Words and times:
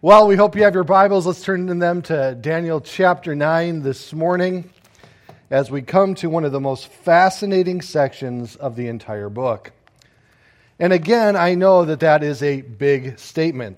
Well, 0.00 0.28
we 0.28 0.36
hope 0.36 0.54
you 0.54 0.62
have 0.62 0.74
your 0.74 0.84
Bibles. 0.84 1.26
Let's 1.26 1.42
turn 1.42 1.68
in 1.68 1.80
them 1.80 2.02
to 2.02 2.36
Daniel 2.40 2.80
chapter 2.80 3.34
9 3.34 3.82
this 3.82 4.12
morning 4.12 4.70
as 5.50 5.72
we 5.72 5.82
come 5.82 6.14
to 6.14 6.30
one 6.30 6.44
of 6.44 6.52
the 6.52 6.60
most 6.60 6.86
fascinating 6.86 7.80
sections 7.80 8.54
of 8.54 8.76
the 8.76 8.86
entire 8.86 9.28
book. 9.28 9.72
And 10.78 10.92
again, 10.92 11.34
I 11.34 11.56
know 11.56 11.84
that 11.84 11.98
that 11.98 12.22
is 12.22 12.44
a 12.44 12.60
big 12.60 13.18
statement. 13.18 13.76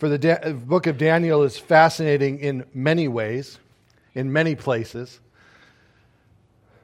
For 0.00 0.08
the 0.08 0.18
da- 0.18 0.52
book 0.54 0.88
of 0.88 0.98
Daniel 0.98 1.44
is 1.44 1.56
fascinating 1.56 2.40
in 2.40 2.64
many 2.74 3.06
ways, 3.06 3.60
in 4.12 4.32
many 4.32 4.56
places. 4.56 5.20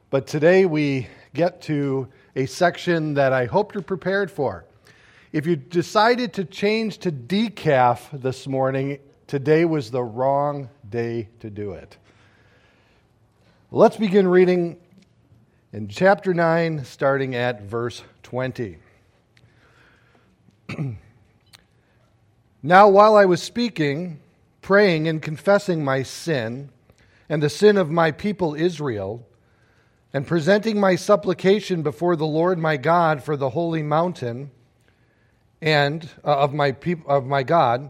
But 0.09 0.27
today 0.27 0.65
we 0.65 1.09
get 1.33 1.61
to 1.63 2.07
a 2.37 2.45
section 2.45 3.15
that 3.15 3.33
I 3.33 3.47
hope 3.47 3.73
you're 3.73 3.83
prepared 3.83 4.31
for. 4.31 4.63
If 5.31 5.45
you 5.45 5.55
decided 5.55 6.33
to 6.33 6.43
change 6.43 6.97
to 6.99 7.11
decaf 7.11 8.19
this 8.19 8.47
morning, 8.47 8.97
today 9.27 9.63
was 9.63 9.91
the 9.91 10.01
wrong 10.01 10.69
day 10.89 11.29
to 11.41 11.51
do 11.51 11.73
it. 11.73 11.97
Let's 13.69 13.97
begin 13.97 14.27
reading 14.27 14.77
in 15.71 15.87
chapter 15.87 16.33
9, 16.33 16.83
starting 16.83 17.35
at 17.35 17.61
verse 17.61 18.01
20. 18.23 18.77
now, 22.63 22.89
while 22.89 23.15
I 23.15 23.25
was 23.25 23.43
speaking, 23.43 24.21
praying, 24.63 25.07
and 25.07 25.21
confessing 25.21 25.83
my 25.85 26.01
sin 26.01 26.71
and 27.29 27.43
the 27.43 27.51
sin 27.51 27.77
of 27.77 27.91
my 27.91 28.11
people 28.11 28.55
Israel, 28.55 29.27
and 30.11 30.25
presenting 30.25 30.79
my 30.79 30.95
supplication 30.95 31.83
before 31.83 32.15
the 32.15 32.25
Lord 32.25 32.57
my 32.57 32.77
God 32.77 33.23
for 33.23 33.37
the 33.37 33.51
holy 33.51 33.83
mountain, 33.83 34.49
and 35.61 36.09
uh, 36.23 36.37
of 36.37 36.53
my 36.53 36.71
peop- 36.71 37.07
of 37.07 37.25
my 37.25 37.43
God. 37.43 37.89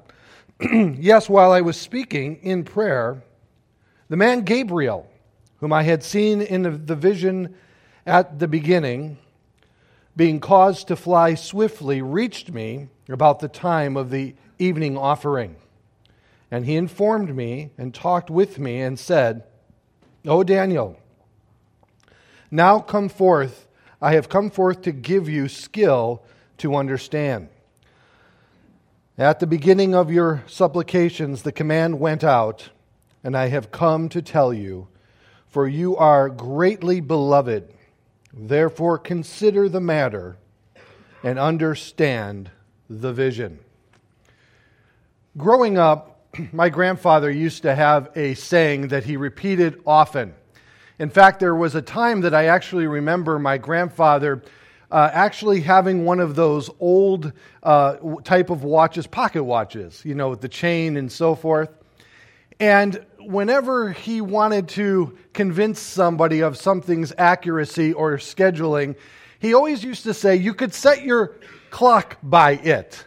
yes, 0.72 1.30
while 1.30 1.52
I 1.52 1.62
was 1.62 1.80
speaking 1.80 2.38
in 2.38 2.64
prayer, 2.64 3.23
the 4.09 4.17
man 4.17 4.42
Gabriel, 4.42 5.09
whom 5.58 5.72
I 5.72 5.84
had 5.84 6.03
seen 6.03 6.42
in 6.42 6.86
the 6.86 6.95
vision 6.95 7.56
at 8.06 8.40
the 8.40 8.47
beginning, 8.47 9.17
being 10.16 10.40
caused 10.40 10.88
to 10.88 10.95
fly 10.95 11.36
swiftly, 11.36 12.02
reached 12.02 12.52
me 12.52 12.90
about 13.08 13.40
the 13.40 13.47
time 13.47 13.95
of 13.95 14.09
the 14.09 14.36
evening 14.58 14.97
offering. 14.97 15.56
And 16.52 16.66
he 16.66 16.75
informed 16.75 17.36
me 17.36 17.70
and 17.78 17.94
talked 17.94 18.30
with 18.30 18.58
me 18.58 18.81
and 18.81 18.97
said, 19.00 19.44
O 20.25 20.44
Daniel, 20.44 21.00
now 22.52 22.80
come 22.80 23.09
forth. 23.09 23.67
I 24.02 24.14
have 24.14 24.30
come 24.30 24.50
forth 24.50 24.81
to 24.84 24.92
give 24.92 25.30
you 25.30 25.47
skill 25.47 26.23
to 26.58 26.75
understand. 26.75 27.50
At 29.20 29.42
the 29.42 29.48
beginning 29.48 29.94
of 29.94 30.09
your 30.09 30.45
supplications, 30.48 31.42
the 31.42 31.52
command 31.52 32.00
went 32.00 32.23
out, 32.23 32.70
and 33.22 33.36
I 33.36 33.50
have 33.50 33.70
come 33.70 34.08
to 34.08 34.22
tell 34.22 34.53
you, 34.53 34.88
for 35.50 35.67
you 35.67 35.98
are 35.98 36.30
greatly 36.30 37.02
beloved. 37.02 37.70
Therefore, 38.31 38.97
consider 38.97 39.67
the 39.67 39.81
matter 39.81 40.38
and 41.22 41.38
understand 41.38 42.50
the 42.90 43.12
vision. 43.12 43.59
Growing 45.36 45.78
up, 45.78 46.23
my 46.53 46.70
grandfather 46.70 47.30
used 47.30 47.64
to 47.64 47.75
have 47.75 48.12
a 48.16 48.36
saying 48.36 48.88
that 48.88 49.03
he 49.03 49.17
repeated 49.17 49.81
often. 49.86 50.34
In 50.97 51.09
fact, 51.09 51.42
there 51.42 51.56
was 51.56 51.75
a 51.75 51.81
time 51.81 52.22
that 52.22 52.34
I 52.34 52.45
actually 52.45 52.88
remember 52.88 53.38
my 53.38 53.58
grandfather 53.58 54.44
uh, 54.92 55.09
actually 55.14 55.62
having 55.62 56.06
one 56.06 56.20
of 56.20 56.36
those 56.36 56.70
old 56.80 57.32
uh, 57.64 57.95
type 58.23 58.50
of 58.50 58.64
watches, 58.64 59.08
pocket 59.08 59.44
watches, 59.44 60.02
you 60.04 60.16
know, 60.16 60.30
with 60.30 60.42
the 60.42 60.50
chain 60.50 60.98
and 60.98 61.12
so 61.12 61.36
forth. 61.36 61.70
And 62.59 63.06
whenever 63.20 63.92
he 63.92 64.22
wanted 64.22 64.68
to 64.70 65.18
convince 65.34 65.80
somebody 65.80 66.42
of 66.42 66.58
something's 66.58 67.14
accuracy 67.18 67.94
or 67.94 68.18
scheduling, 68.18 68.96
he 69.40 69.53
always 69.53 69.84
used 69.84 70.03
to 70.03 70.13
say, 70.13 70.36
You 70.36 70.53
could 70.53 70.74
set 70.74 71.03
your 71.03 71.36
clock 71.69 72.18
by 72.22 72.52
it. 72.52 73.06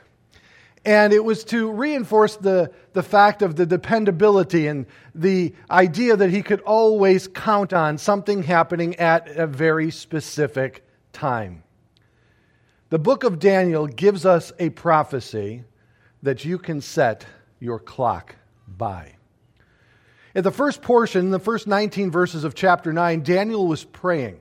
And 0.84 1.12
it 1.12 1.24
was 1.24 1.44
to 1.44 1.70
reinforce 1.70 2.36
the, 2.36 2.72
the 2.92 3.04
fact 3.04 3.42
of 3.42 3.54
the 3.54 3.66
dependability 3.66 4.66
and 4.66 4.86
the 5.14 5.54
idea 5.70 6.16
that 6.16 6.30
he 6.30 6.42
could 6.42 6.60
always 6.62 7.28
count 7.28 7.72
on 7.72 7.98
something 7.98 8.42
happening 8.42 8.96
at 8.96 9.28
a 9.28 9.46
very 9.46 9.92
specific 9.92 10.84
time. 11.12 11.62
The 12.92 12.98
book 12.98 13.24
of 13.24 13.38
Daniel 13.38 13.86
gives 13.86 14.26
us 14.26 14.52
a 14.58 14.68
prophecy 14.68 15.64
that 16.22 16.44
you 16.44 16.58
can 16.58 16.82
set 16.82 17.24
your 17.58 17.78
clock 17.78 18.36
by. 18.68 19.14
In 20.34 20.44
the 20.44 20.50
first 20.50 20.82
portion, 20.82 21.30
the 21.30 21.38
first 21.38 21.66
19 21.66 22.10
verses 22.10 22.44
of 22.44 22.54
chapter 22.54 22.92
9, 22.92 23.22
Daniel 23.22 23.66
was 23.66 23.82
praying. 23.82 24.38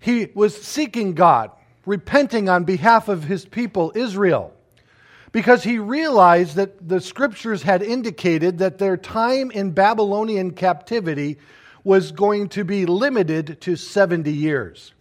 He 0.00 0.28
was 0.34 0.54
seeking 0.54 1.14
God, 1.14 1.50
repenting 1.86 2.50
on 2.50 2.64
behalf 2.64 3.08
of 3.08 3.24
his 3.24 3.46
people, 3.46 3.90
Israel, 3.94 4.52
because 5.32 5.64
he 5.64 5.78
realized 5.78 6.56
that 6.56 6.90
the 6.90 7.00
scriptures 7.00 7.62
had 7.62 7.82
indicated 7.82 8.58
that 8.58 8.76
their 8.76 8.98
time 8.98 9.50
in 9.50 9.70
Babylonian 9.70 10.50
captivity 10.50 11.38
was 11.84 12.12
going 12.12 12.50
to 12.50 12.64
be 12.64 12.84
limited 12.84 13.62
to 13.62 13.76
70 13.76 14.30
years. 14.30 14.92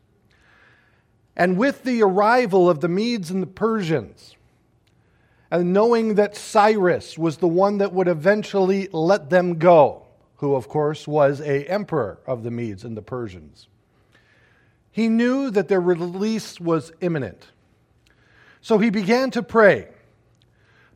And 1.40 1.58
with 1.58 1.84
the 1.84 2.04
arrival 2.04 2.70
of 2.70 2.82
the 2.82 2.90
Medes 2.90 3.32
and 3.32 3.42
the 3.42 3.48
Persians, 3.48 4.36
and 5.50 5.72
knowing 5.72 6.16
that 6.16 6.36
Cyrus 6.36 7.18
was 7.18 7.38
the 7.38 7.48
one 7.48 7.78
that 7.78 7.94
would 7.94 8.10
eventually 8.10 8.90
let 8.92 9.30
them 9.30 9.58
go, 9.58 10.06
who 10.36 10.54
of 10.54 10.68
course 10.68 11.08
was 11.08 11.40
a 11.40 11.64
emperor 11.64 12.20
of 12.28 12.44
the 12.44 12.52
Medes 12.52 12.84
and 12.84 12.98
the 12.98 13.02
Persians. 13.02 13.70
He 14.92 15.08
knew 15.08 15.50
that 15.52 15.70
their 15.70 15.80
release 15.80 16.60
was 16.60 16.92
imminent. 17.00 17.48
So 18.60 18.78
he 18.78 18.90
began 18.90 19.32
to 19.32 19.42
pray. 19.42 19.88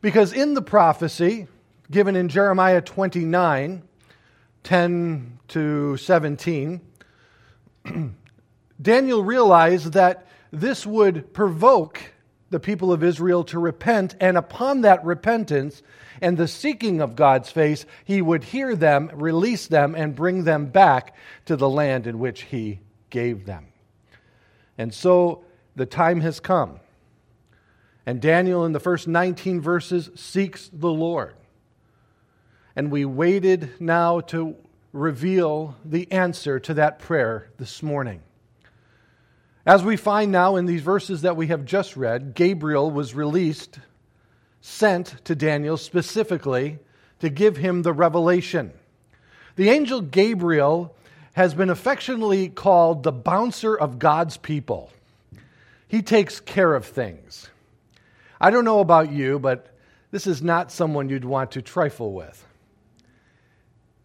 Because 0.02 0.34
in 0.34 0.52
the 0.52 0.60
prophecy 0.60 1.46
given 1.90 2.16
in 2.16 2.28
Jeremiah 2.28 2.82
29 2.82 3.82
10 4.62 5.38
to 5.48 5.96
17, 5.96 6.80
Daniel 8.82 9.24
realized 9.24 9.92
that 9.94 10.26
this 10.60 10.86
would 10.86 11.32
provoke 11.32 12.00
the 12.50 12.60
people 12.60 12.92
of 12.92 13.02
Israel 13.02 13.42
to 13.44 13.58
repent, 13.58 14.14
and 14.20 14.36
upon 14.36 14.82
that 14.82 15.04
repentance 15.04 15.82
and 16.20 16.36
the 16.36 16.46
seeking 16.46 17.00
of 17.00 17.16
God's 17.16 17.50
face, 17.50 17.84
he 18.04 18.22
would 18.22 18.44
hear 18.44 18.76
them, 18.76 19.10
release 19.14 19.66
them, 19.66 19.94
and 19.94 20.14
bring 20.14 20.44
them 20.44 20.66
back 20.66 21.16
to 21.46 21.56
the 21.56 21.68
land 21.68 22.06
in 22.06 22.18
which 22.18 22.42
he 22.42 22.80
gave 23.10 23.46
them. 23.46 23.66
And 24.78 24.94
so 24.94 25.44
the 25.74 25.86
time 25.86 26.20
has 26.20 26.40
come. 26.40 26.80
And 28.06 28.20
Daniel, 28.20 28.64
in 28.64 28.72
the 28.72 28.80
first 28.80 29.08
19 29.08 29.60
verses, 29.60 30.10
seeks 30.14 30.70
the 30.72 30.92
Lord. 30.92 31.34
And 32.76 32.90
we 32.90 33.04
waited 33.04 33.80
now 33.80 34.20
to 34.20 34.56
reveal 34.92 35.76
the 35.84 36.10
answer 36.12 36.60
to 36.60 36.74
that 36.74 36.98
prayer 36.98 37.50
this 37.58 37.82
morning. 37.82 38.22
As 39.66 39.82
we 39.82 39.96
find 39.96 40.30
now 40.30 40.56
in 40.56 40.66
these 40.66 40.82
verses 40.82 41.22
that 41.22 41.36
we 41.36 41.46
have 41.46 41.64
just 41.64 41.96
read, 41.96 42.34
Gabriel 42.34 42.90
was 42.90 43.14
released, 43.14 43.78
sent 44.60 45.24
to 45.24 45.34
Daniel 45.34 45.78
specifically 45.78 46.78
to 47.20 47.30
give 47.30 47.56
him 47.56 47.82
the 47.82 47.92
revelation. 47.92 48.72
The 49.56 49.70
angel 49.70 50.02
Gabriel 50.02 50.94
has 51.32 51.54
been 51.54 51.70
affectionately 51.70 52.48
called 52.48 53.02
the 53.02 53.12
bouncer 53.12 53.74
of 53.74 53.98
God's 53.98 54.36
people. 54.36 54.92
He 55.88 56.02
takes 56.02 56.40
care 56.40 56.74
of 56.74 56.84
things. 56.84 57.48
I 58.38 58.50
don't 58.50 58.64
know 58.66 58.80
about 58.80 59.12
you, 59.12 59.38
but 59.38 59.74
this 60.10 60.26
is 60.26 60.42
not 60.42 60.72
someone 60.72 61.08
you'd 61.08 61.24
want 61.24 61.52
to 61.52 61.62
trifle 61.62 62.12
with. 62.12 62.44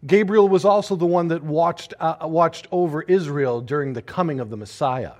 Gabriel 0.06 0.48
was 0.48 0.64
also 0.64 0.96
the 0.96 1.04
one 1.04 1.28
that 1.28 1.42
watched, 1.42 1.92
uh, 2.00 2.16
watched 2.22 2.66
over 2.72 3.02
Israel 3.02 3.60
during 3.60 3.92
the 3.92 4.00
coming 4.00 4.40
of 4.40 4.48
the 4.48 4.56
Messiah. 4.56 5.12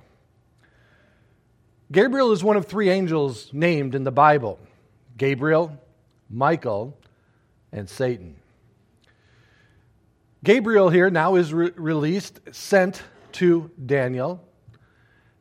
Gabriel 1.91 2.31
is 2.31 2.41
one 2.41 2.55
of 2.55 2.67
three 2.67 2.89
angels 2.89 3.49
named 3.51 3.95
in 3.95 4.05
the 4.05 4.11
Bible 4.11 4.57
Gabriel, 5.17 5.77
Michael, 6.29 6.97
and 7.71 7.89
Satan. 7.89 8.37
Gabriel 10.43 10.89
here 10.89 11.09
now 11.09 11.35
is 11.35 11.53
re- 11.53 11.71
released, 11.75 12.39
sent 12.51 13.03
to 13.33 13.69
Daniel 13.85 14.41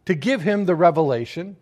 to 0.07 0.15
give 0.15 0.43
him 0.43 0.65
the 0.65 0.75
revelation, 0.75 1.57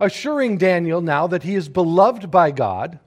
assuring 0.00 0.56
Daniel 0.56 1.02
now 1.02 1.26
that 1.26 1.42
he 1.42 1.54
is 1.54 1.68
beloved 1.68 2.30
by 2.30 2.50
God, 2.50 2.98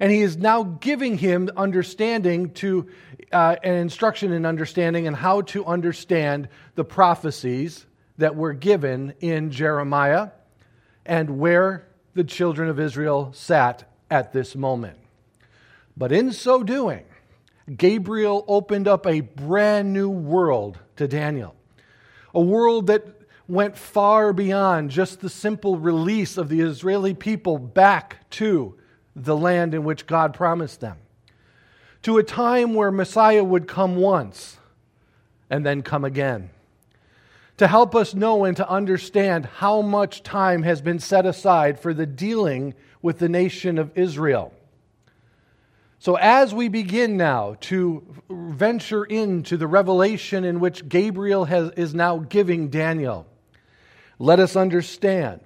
and 0.00 0.10
he 0.10 0.22
is 0.22 0.38
now 0.38 0.62
giving 0.62 1.18
him 1.18 1.50
understanding 1.54 2.50
to 2.54 2.88
uh, 3.30 3.56
an 3.62 3.74
instruction 3.74 4.32
in 4.32 4.46
understanding 4.46 5.06
and 5.06 5.14
how 5.14 5.42
to 5.42 5.66
understand 5.66 6.48
the 6.76 6.84
prophecies 6.84 7.84
that 8.18 8.36
were 8.36 8.52
given 8.52 9.14
in 9.20 9.50
Jeremiah 9.50 10.30
and 11.04 11.38
where 11.38 11.88
the 12.14 12.24
children 12.24 12.68
of 12.68 12.78
Israel 12.78 13.32
sat 13.32 13.90
at 14.10 14.32
this 14.32 14.54
moment. 14.54 14.98
But 15.96 16.12
in 16.12 16.32
so 16.32 16.62
doing, 16.62 17.04
Gabriel 17.76 18.44
opened 18.46 18.88
up 18.88 19.06
a 19.06 19.20
brand 19.20 19.92
new 19.92 20.08
world 20.08 20.78
to 20.96 21.08
Daniel, 21.08 21.54
a 22.34 22.40
world 22.40 22.86
that 22.88 23.22
went 23.48 23.76
far 23.76 24.32
beyond 24.32 24.90
just 24.90 25.20
the 25.20 25.28
simple 25.28 25.76
release 25.76 26.36
of 26.36 26.48
the 26.48 26.60
Israeli 26.60 27.14
people 27.14 27.58
back 27.58 28.28
to 28.30 28.74
the 29.14 29.36
land 29.36 29.74
in 29.74 29.84
which 29.84 30.06
God 30.06 30.34
promised 30.34 30.80
them, 30.80 30.98
to 32.02 32.18
a 32.18 32.22
time 32.22 32.74
where 32.74 32.90
Messiah 32.90 33.44
would 33.44 33.68
come 33.68 33.96
once 33.96 34.58
and 35.50 35.64
then 35.64 35.82
come 35.82 36.04
again. 36.04 36.50
To 37.58 37.68
help 37.68 37.94
us 37.94 38.14
know 38.14 38.44
and 38.44 38.56
to 38.56 38.68
understand 38.68 39.46
how 39.46 39.80
much 39.80 40.22
time 40.22 40.62
has 40.64 40.80
been 40.80 40.98
set 40.98 41.24
aside 41.24 41.78
for 41.78 41.94
the 41.94 42.06
dealing 42.06 42.74
with 43.00 43.18
the 43.18 43.28
nation 43.28 43.78
of 43.78 43.96
Israel. 43.96 44.52
So, 46.00 46.16
as 46.16 46.52
we 46.52 46.68
begin 46.68 47.16
now 47.16 47.56
to 47.62 48.04
venture 48.28 49.04
into 49.04 49.56
the 49.56 49.66
revelation 49.66 50.44
in 50.44 50.60
which 50.60 50.88
Gabriel 50.88 51.44
has, 51.46 51.70
is 51.76 51.94
now 51.94 52.18
giving 52.18 52.68
Daniel, 52.68 53.26
let 54.18 54.40
us 54.40 54.56
understand 54.56 55.40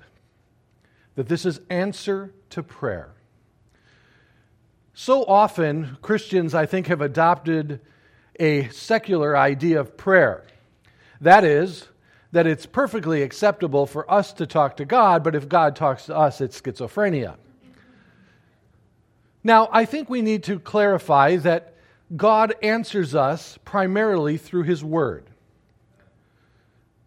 that 1.15 1.29
this 1.29 1.45
is 1.45 1.61
answer 1.69 2.33
to 2.51 2.63
prayer. 2.63 3.13
So 4.95 5.25
often, 5.25 5.97
Christians, 6.03 6.55
I 6.55 6.67
think, 6.67 6.89
have 6.89 7.01
adopted 7.01 7.81
a 8.41 8.69
secular 8.71 9.37
idea 9.37 9.79
of 9.79 9.97
prayer. 9.97 10.43
That 11.21 11.45
is, 11.45 11.87
that 12.33 12.47
it's 12.47 12.67
perfectly 12.67 13.23
acceptable 13.23 13.87
for 13.87 14.11
us 14.11 14.33
to 14.35 14.47
talk 14.47 14.77
to 14.77 14.85
God, 14.85 15.25
but 15.25 15.35
if 15.35 15.49
God 15.49 15.75
talks 15.75 16.07
to 16.07 16.17
us, 16.17 16.41
it's 16.41 16.61
schizophrenia. 16.61 17.37
Now, 19.43 19.69
I 19.73 19.85
think 19.85 20.11
we 20.11 20.21
need 20.21 20.43
to 20.45 20.59
clarify 20.59 21.37
that 21.37 21.75
God 22.15 22.55
answers 22.63 23.15
us 23.15 23.59
primarily 23.65 24.37
through 24.37 24.65
His 24.65 24.85
Word. 24.85 25.25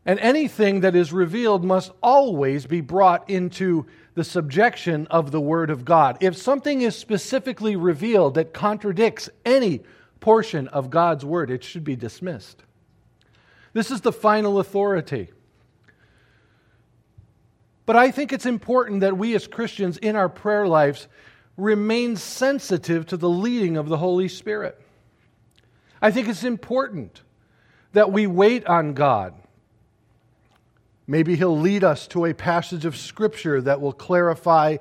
And 0.06 0.19
anything 0.19 0.81
that 0.81 0.95
is 0.95 1.13
revealed 1.13 1.63
must 1.63 1.91
always 2.01 2.65
be 2.65 2.81
brought 2.81 3.29
into 3.29 3.85
the 4.15 4.23
subjection 4.23 5.06
of 5.07 5.31
the 5.31 5.41
Word 5.41 5.69
of 5.69 5.85
God. 5.85 6.18
If 6.21 6.35
something 6.35 6.81
is 6.81 6.95
specifically 6.95 7.75
revealed 7.75 8.33
that 8.33 8.53
contradicts 8.53 9.29
any 9.45 9.81
portion 10.19 10.68
of 10.69 10.89
God's 10.89 11.23
Word, 11.23 11.51
it 11.51 11.63
should 11.63 11.83
be 11.83 11.95
dismissed. 11.95 12.63
This 13.73 13.91
is 13.91 14.01
the 14.01 14.12
final 14.12 14.59
authority. 14.59 15.29
But 17.85 17.95
I 17.95 18.12
think 18.12 18.31
it's 18.31 18.45
important 18.45 19.01
that 19.01 19.18
we 19.18 19.35
as 19.35 19.47
Christians 19.47 19.97
in 19.97 20.15
our 20.15 20.29
prayer 20.29 20.68
lives 20.68 21.07
remain 21.57 22.15
sensitive 22.15 23.06
to 23.07 23.18
the 23.18 23.29
leading 23.29 23.77
of 23.77 23.89
the 23.89 23.97
Holy 23.97 24.27
Spirit. 24.27 24.79
I 26.01 26.12
think 26.12 26.27
it's 26.27 26.44
important 26.44 27.21
that 27.94 28.12
we 28.12 28.27
wait 28.27 28.65
on 28.65 28.94
God 28.94 29.33
Maybe 31.12 31.35
He'll 31.35 31.59
lead 31.59 31.83
us 31.83 32.07
to 32.07 32.23
a 32.23 32.33
passage 32.33 32.85
of 32.85 32.95
Scripture 32.95 33.62
that 33.62 33.81
will 33.81 33.91
clarify 33.91 34.77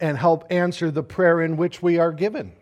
and 0.00 0.16
help 0.16 0.44
answer 0.48 0.88
the 0.88 1.02
prayer 1.02 1.40
in 1.40 1.56
which 1.56 1.82
we 1.82 1.98
are 1.98 2.12
given. 2.12 2.52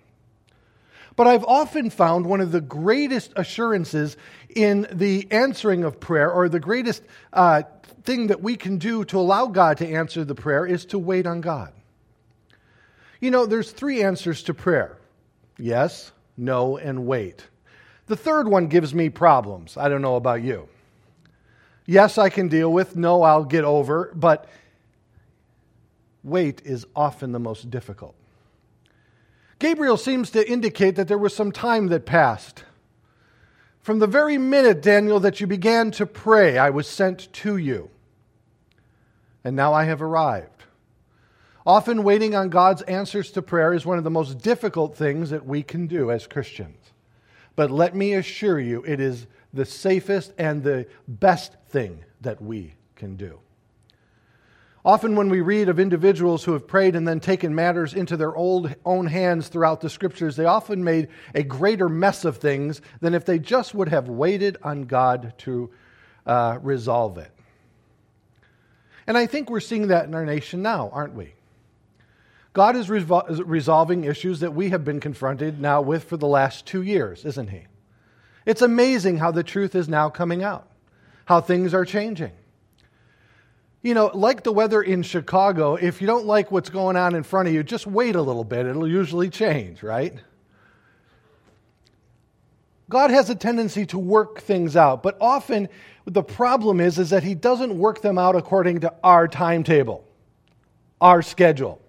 But 1.16 1.26
I've 1.26 1.44
often 1.44 1.90
found 1.90 2.26
one 2.26 2.40
of 2.40 2.52
the 2.52 2.60
greatest 2.60 3.32
assurances 3.36 4.16
in 4.48 4.86
the 4.90 5.26
answering 5.30 5.84
of 5.84 6.00
prayer, 6.00 6.30
or 6.30 6.48
the 6.48 6.60
greatest 6.60 7.02
uh, 7.32 7.62
thing 8.02 8.28
that 8.28 8.42
we 8.42 8.56
can 8.56 8.78
do 8.78 9.04
to 9.06 9.18
allow 9.18 9.46
God 9.46 9.78
to 9.78 9.88
answer 9.88 10.24
the 10.24 10.34
prayer, 10.34 10.66
is 10.66 10.86
to 10.86 10.98
wait 10.98 11.26
on 11.26 11.40
God. 11.40 11.72
You 13.20 13.30
know, 13.30 13.46
there's 13.46 13.70
three 13.70 14.02
answers 14.02 14.42
to 14.44 14.54
prayer 14.54 14.98
yes, 15.58 16.12
no, 16.36 16.76
and 16.76 17.06
wait. 17.06 17.46
The 18.06 18.16
third 18.16 18.48
one 18.48 18.66
gives 18.66 18.94
me 18.94 19.10
problems. 19.10 19.76
I 19.76 19.88
don't 19.88 20.02
know 20.02 20.16
about 20.16 20.42
you 20.42 20.68
yes, 21.86 22.18
I 22.18 22.28
can 22.28 22.48
deal 22.48 22.72
with, 22.72 22.96
no, 22.96 23.22
I'll 23.22 23.44
get 23.44 23.64
over, 23.64 24.12
but 24.14 24.48
wait 26.22 26.62
is 26.64 26.86
often 26.94 27.32
the 27.32 27.38
most 27.38 27.70
difficult. 27.70 28.14
Gabriel 29.62 29.96
seems 29.96 30.30
to 30.30 30.50
indicate 30.50 30.96
that 30.96 31.06
there 31.06 31.16
was 31.16 31.36
some 31.36 31.52
time 31.52 31.86
that 31.86 32.04
passed. 32.04 32.64
From 33.80 34.00
the 34.00 34.08
very 34.08 34.36
minute, 34.36 34.82
Daniel, 34.82 35.20
that 35.20 35.40
you 35.40 35.46
began 35.46 35.92
to 35.92 36.04
pray, 36.04 36.58
I 36.58 36.70
was 36.70 36.88
sent 36.88 37.32
to 37.32 37.56
you. 37.56 37.88
And 39.44 39.54
now 39.54 39.72
I 39.72 39.84
have 39.84 40.02
arrived. 40.02 40.64
Often, 41.64 42.02
waiting 42.02 42.34
on 42.34 42.48
God's 42.48 42.82
answers 42.82 43.30
to 43.30 43.40
prayer 43.40 43.72
is 43.72 43.86
one 43.86 43.98
of 43.98 44.02
the 44.02 44.10
most 44.10 44.38
difficult 44.38 44.96
things 44.96 45.30
that 45.30 45.46
we 45.46 45.62
can 45.62 45.86
do 45.86 46.10
as 46.10 46.26
Christians. 46.26 46.90
But 47.54 47.70
let 47.70 47.94
me 47.94 48.14
assure 48.14 48.58
you, 48.58 48.82
it 48.82 48.98
is 48.98 49.28
the 49.52 49.64
safest 49.64 50.32
and 50.38 50.64
the 50.64 50.88
best 51.06 51.54
thing 51.68 52.04
that 52.22 52.42
we 52.42 52.74
can 52.96 53.14
do. 53.14 53.38
Often, 54.84 55.14
when 55.14 55.28
we 55.28 55.40
read 55.40 55.68
of 55.68 55.78
individuals 55.78 56.42
who 56.42 56.54
have 56.54 56.66
prayed 56.66 56.96
and 56.96 57.06
then 57.06 57.20
taken 57.20 57.54
matters 57.54 57.94
into 57.94 58.16
their 58.16 58.34
old, 58.34 58.74
own 58.84 59.06
hands 59.06 59.46
throughout 59.46 59.80
the 59.80 59.88
scriptures, 59.88 60.34
they 60.34 60.44
often 60.44 60.82
made 60.82 61.08
a 61.36 61.44
greater 61.44 61.88
mess 61.88 62.24
of 62.24 62.38
things 62.38 62.80
than 63.00 63.14
if 63.14 63.24
they 63.24 63.38
just 63.38 63.74
would 63.74 63.88
have 63.90 64.08
waited 64.08 64.56
on 64.64 64.82
God 64.84 65.34
to 65.38 65.70
uh, 66.26 66.58
resolve 66.62 67.16
it. 67.18 67.30
And 69.06 69.16
I 69.16 69.26
think 69.26 69.50
we're 69.50 69.60
seeing 69.60 69.88
that 69.88 70.06
in 70.06 70.14
our 70.14 70.26
nation 70.26 70.62
now, 70.62 70.90
aren't 70.92 71.14
we? 71.14 71.34
God 72.52 72.74
is 72.74 72.90
resolving 72.90 74.04
issues 74.04 74.40
that 74.40 74.52
we 74.52 74.70
have 74.70 74.84
been 74.84 75.00
confronted 75.00 75.60
now 75.60 75.80
with 75.80 76.04
for 76.04 76.16
the 76.16 76.26
last 76.26 76.66
two 76.66 76.82
years, 76.82 77.24
isn't 77.24 77.48
He? 77.48 77.62
It's 78.44 78.62
amazing 78.62 79.18
how 79.18 79.30
the 79.30 79.44
truth 79.44 79.74
is 79.76 79.88
now 79.88 80.10
coming 80.10 80.42
out, 80.42 80.68
how 81.24 81.40
things 81.40 81.72
are 81.72 81.84
changing. 81.84 82.32
You 83.82 83.94
know, 83.94 84.12
like 84.14 84.44
the 84.44 84.52
weather 84.52 84.80
in 84.80 85.02
Chicago, 85.02 85.74
if 85.74 86.00
you 86.00 86.06
don't 86.06 86.24
like 86.24 86.52
what's 86.52 86.70
going 86.70 86.96
on 86.96 87.16
in 87.16 87.24
front 87.24 87.48
of 87.48 87.54
you, 87.54 87.64
just 87.64 87.86
wait 87.86 88.14
a 88.14 88.22
little 88.22 88.44
bit. 88.44 88.64
It'll 88.66 88.88
usually 88.88 89.28
change, 89.28 89.82
right? 89.82 90.14
God 92.88 93.10
has 93.10 93.28
a 93.28 93.34
tendency 93.34 93.86
to 93.86 93.98
work 93.98 94.40
things 94.42 94.76
out, 94.76 95.02
but 95.02 95.16
often 95.20 95.68
the 96.04 96.22
problem 96.22 96.80
is, 96.80 96.98
is 96.98 97.10
that 97.10 97.24
He 97.24 97.34
doesn't 97.34 97.76
work 97.76 98.02
them 98.02 98.18
out 98.18 98.36
according 98.36 98.80
to 98.80 98.94
our 99.02 99.26
timetable, 99.26 100.04
our 101.00 101.22
schedule. 101.22 101.80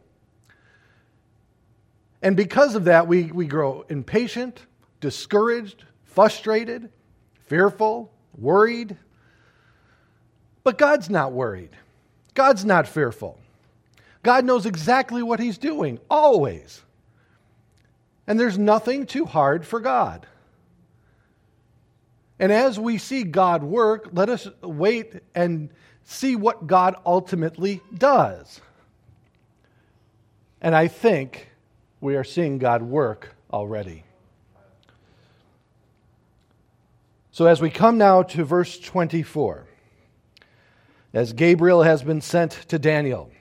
And 2.23 2.37
because 2.37 2.73
of 2.73 2.85
that, 2.85 3.05
we, 3.07 3.25
we 3.25 3.45
grow 3.45 3.85
impatient, 3.89 4.65
discouraged, 5.01 5.83
frustrated, 6.05 6.89
fearful, 7.47 8.11
worried. 8.37 8.97
But 10.63 10.77
God's 10.77 11.09
not 11.09 11.33
worried. 11.33 11.71
God's 12.33 12.65
not 12.65 12.87
fearful. 12.87 13.37
God 14.23 14.45
knows 14.45 14.65
exactly 14.65 15.21
what 15.21 15.39
He's 15.39 15.57
doing, 15.57 15.99
always. 16.09 16.81
And 18.25 18.39
there's 18.39 18.57
nothing 18.57 19.05
too 19.05 19.25
hard 19.25 19.65
for 19.65 19.79
God. 19.79 20.25
And 22.39 22.51
as 22.51 22.79
we 22.79 22.97
see 22.97 23.23
God 23.23 23.63
work, 23.63 24.09
let 24.13 24.29
us 24.29 24.47
wait 24.61 25.13
and 25.35 25.69
see 26.03 26.35
what 26.35 26.67
God 26.67 26.95
ultimately 27.05 27.81
does. 27.95 28.59
And 30.61 30.73
I 30.73 30.87
think 30.87 31.49
we 32.01 32.15
are 32.15 32.23
seeing 32.23 32.57
God 32.57 32.81
work 32.81 33.35
already. 33.51 34.03
So, 37.31 37.47
as 37.47 37.61
we 37.61 37.69
come 37.69 37.97
now 37.97 38.23
to 38.23 38.43
verse 38.43 38.79
24, 38.79 39.65
as 41.13 41.33
Gabriel 41.33 41.83
has 41.83 42.03
been 42.03 42.21
sent 42.21 42.51
to 42.69 42.79
Daniel, 42.79 43.31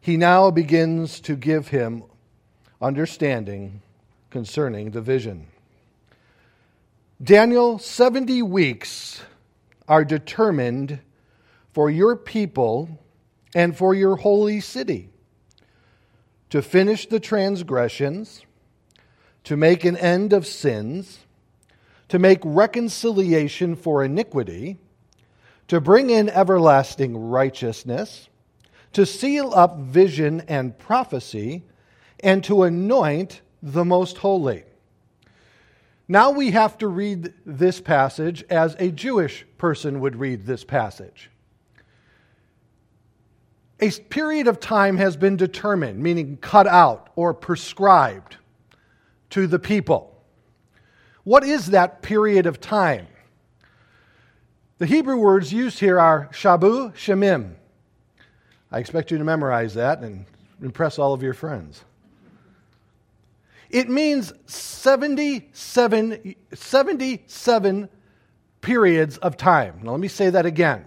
he 0.00 0.16
now 0.16 0.50
begins 0.50 1.20
to 1.20 1.36
give 1.36 1.68
him 1.68 2.02
understanding 2.80 3.82
concerning 4.30 4.90
the 4.92 5.00
vision. 5.00 5.46
Daniel, 7.22 7.78
70 7.78 8.42
weeks 8.42 9.22
are 9.86 10.04
determined 10.04 11.00
for 11.72 11.90
your 11.90 12.16
people 12.16 12.88
and 13.54 13.76
for 13.76 13.94
your 13.94 14.16
holy 14.16 14.60
city 14.60 15.08
to 16.50 16.62
finish 16.62 17.06
the 17.06 17.20
transgressions, 17.20 18.44
to 19.44 19.56
make 19.56 19.84
an 19.84 19.96
end 19.96 20.32
of 20.32 20.46
sins 20.46 21.18
to 22.08 22.18
make 22.18 22.40
reconciliation 22.42 23.76
for 23.76 24.02
iniquity, 24.02 24.78
to 25.68 25.80
bring 25.80 26.10
in 26.10 26.28
everlasting 26.30 27.16
righteousness, 27.16 28.28
to 28.92 29.06
seal 29.06 29.52
up 29.54 29.78
vision 29.78 30.42
and 30.48 30.76
prophecy, 30.78 31.62
and 32.20 32.42
to 32.44 32.64
anoint 32.64 33.42
the 33.62 33.84
most 33.84 34.18
holy. 34.18 34.64
Now 36.08 36.30
we 36.30 36.52
have 36.52 36.78
to 36.78 36.88
read 36.88 37.34
this 37.44 37.80
passage 37.80 38.42
as 38.48 38.74
a 38.78 38.90
Jewish 38.90 39.44
person 39.58 40.00
would 40.00 40.16
read 40.16 40.46
this 40.46 40.64
passage. 40.64 41.30
a 43.80 43.90
period 43.90 44.48
of 44.48 44.58
time 44.58 44.96
has 44.96 45.16
been 45.16 45.36
determined, 45.36 46.00
meaning 46.00 46.38
cut 46.38 46.66
out 46.66 47.10
or 47.14 47.34
prescribed 47.34 48.38
to 49.30 49.46
the 49.46 49.58
people. 49.58 50.20
What 51.24 51.44
is 51.44 51.66
that 51.66 52.00
period 52.00 52.46
of 52.46 52.58
time? 52.58 53.06
The 54.78 54.86
Hebrew 54.86 55.16
words 55.16 55.52
used 55.52 55.80
here 55.80 55.98
are 55.98 56.28
shabu, 56.32 56.94
shemim. 56.94 57.54
I 58.70 58.78
expect 58.78 59.10
you 59.10 59.18
to 59.18 59.24
memorize 59.24 59.74
that 59.74 59.98
and 60.00 60.24
impress 60.62 61.00
all 61.00 61.12
of 61.12 61.22
your 61.22 61.34
friends. 61.34 61.84
It 63.70 63.90
means 63.90 64.32
77, 64.46 66.36
77 66.54 67.88
periods 68.60 69.16
of 69.18 69.36
time. 69.36 69.80
Now, 69.82 69.90
let 69.92 70.00
me 70.00 70.08
say 70.08 70.30
that 70.30 70.46
again 70.46 70.86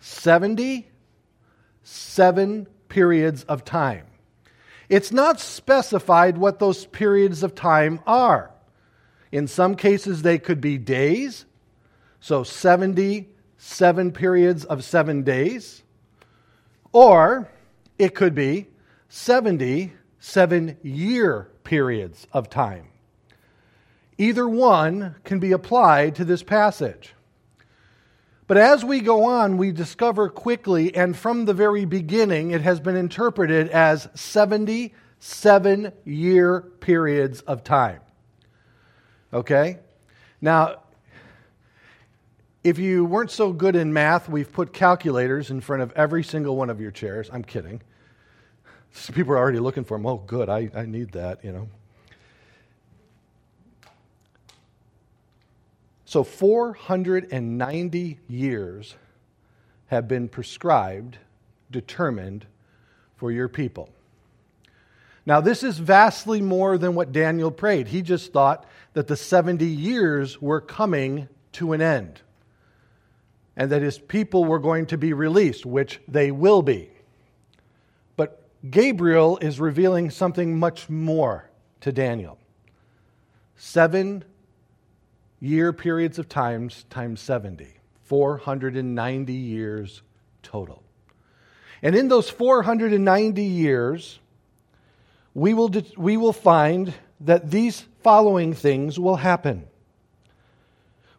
77 0.00 2.66
periods 2.88 3.44
of 3.44 3.64
time. 3.64 4.06
It's 4.88 5.12
not 5.12 5.38
specified 5.40 6.38
what 6.38 6.58
those 6.58 6.86
periods 6.86 7.42
of 7.42 7.54
time 7.54 8.00
are. 8.06 8.50
In 9.30 9.46
some 9.48 9.74
cases, 9.74 10.22
they 10.22 10.38
could 10.38 10.60
be 10.60 10.78
days, 10.78 11.44
so 12.22 12.44
77 12.44 14.12
periods 14.12 14.64
of 14.64 14.84
seven 14.84 15.24
days, 15.24 15.82
or 16.92 17.50
it 17.98 18.14
could 18.14 18.32
be 18.32 18.68
77 19.08 20.76
year 20.84 21.48
periods 21.64 22.28
of 22.32 22.48
time. 22.48 22.86
Either 24.18 24.48
one 24.48 25.16
can 25.24 25.40
be 25.40 25.50
applied 25.50 26.14
to 26.14 26.24
this 26.24 26.44
passage. 26.44 27.12
But 28.46 28.56
as 28.56 28.84
we 28.84 29.00
go 29.00 29.24
on, 29.24 29.56
we 29.56 29.72
discover 29.72 30.28
quickly, 30.28 30.94
and 30.94 31.16
from 31.16 31.44
the 31.44 31.54
very 31.54 31.84
beginning, 31.86 32.52
it 32.52 32.60
has 32.60 32.78
been 32.78 32.96
interpreted 32.96 33.68
as 33.70 34.08
77 34.14 35.92
year 36.04 36.60
periods 36.60 37.40
of 37.40 37.64
time. 37.64 38.00
Okay? 39.32 39.80
Now, 40.40 40.81
if 42.64 42.78
you 42.78 43.04
weren't 43.04 43.30
so 43.30 43.52
good 43.52 43.74
in 43.74 43.92
math, 43.92 44.28
we've 44.28 44.50
put 44.50 44.72
calculators 44.72 45.50
in 45.50 45.60
front 45.60 45.82
of 45.82 45.92
every 45.92 46.22
single 46.22 46.56
one 46.56 46.70
of 46.70 46.80
your 46.80 46.92
chairs. 46.92 47.28
I'm 47.32 47.42
kidding. 47.42 47.82
People 49.12 49.32
are 49.32 49.38
already 49.38 49.58
looking 49.58 49.84
for 49.84 49.96
them. 49.96 50.06
Oh, 50.06 50.18
good. 50.18 50.48
I, 50.48 50.70
I 50.74 50.84
need 50.84 51.12
that, 51.12 51.44
you 51.44 51.50
know. 51.50 51.68
So 56.04 56.22
490 56.22 58.18
years 58.28 58.94
have 59.86 60.06
been 60.06 60.28
prescribed, 60.28 61.18
determined 61.70 62.46
for 63.16 63.32
your 63.32 63.48
people. 63.48 63.88
Now, 65.24 65.40
this 65.40 65.62
is 65.62 65.78
vastly 65.78 66.42
more 66.42 66.76
than 66.76 66.94
what 66.94 67.12
Daniel 67.12 67.50
prayed. 67.50 67.88
He 67.88 68.02
just 68.02 68.32
thought 68.32 68.66
that 68.92 69.06
the 69.08 69.16
70 69.16 69.64
years 69.64 70.40
were 70.40 70.60
coming 70.60 71.28
to 71.52 71.72
an 71.72 71.80
end 71.80 72.20
and 73.56 73.70
that 73.70 73.82
his 73.82 73.98
people 73.98 74.44
were 74.44 74.58
going 74.58 74.86
to 74.86 74.98
be 74.98 75.12
released, 75.12 75.66
which 75.66 76.00
they 76.08 76.30
will 76.30 76.62
be. 76.62 76.90
But 78.16 78.42
Gabriel 78.70 79.38
is 79.38 79.60
revealing 79.60 80.10
something 80.10 80.58
much 80.58 80.88
more 80.88 81.50
to 81.80 81.92
Daniel. 81.92 82.38
Seven 83.56 84.24
year 85.40 85.72
periods 85.72 86.18
of 86.18 86.28
times 86.28 86.84
times 86.88 87.20
70, 87.20 87.66
490 88.04 89.32
years 89.32 90.02
total. 90.42 90.82
And 91.82 91.96
in 91.96 92.08
those 92.08 92.30
490 92.30 93.42
years, 93.42 94.20
we 95.34 95.52
will, 95.52 95.70
we 95.96 96.16
will 96.16 96.32
find 96.32 96.94
that 97.20 97.50
these 97.50 97.84
following 98.02 98.54
things 98.54 98.98
will 98.98 99.16
happen. 99.16 99.66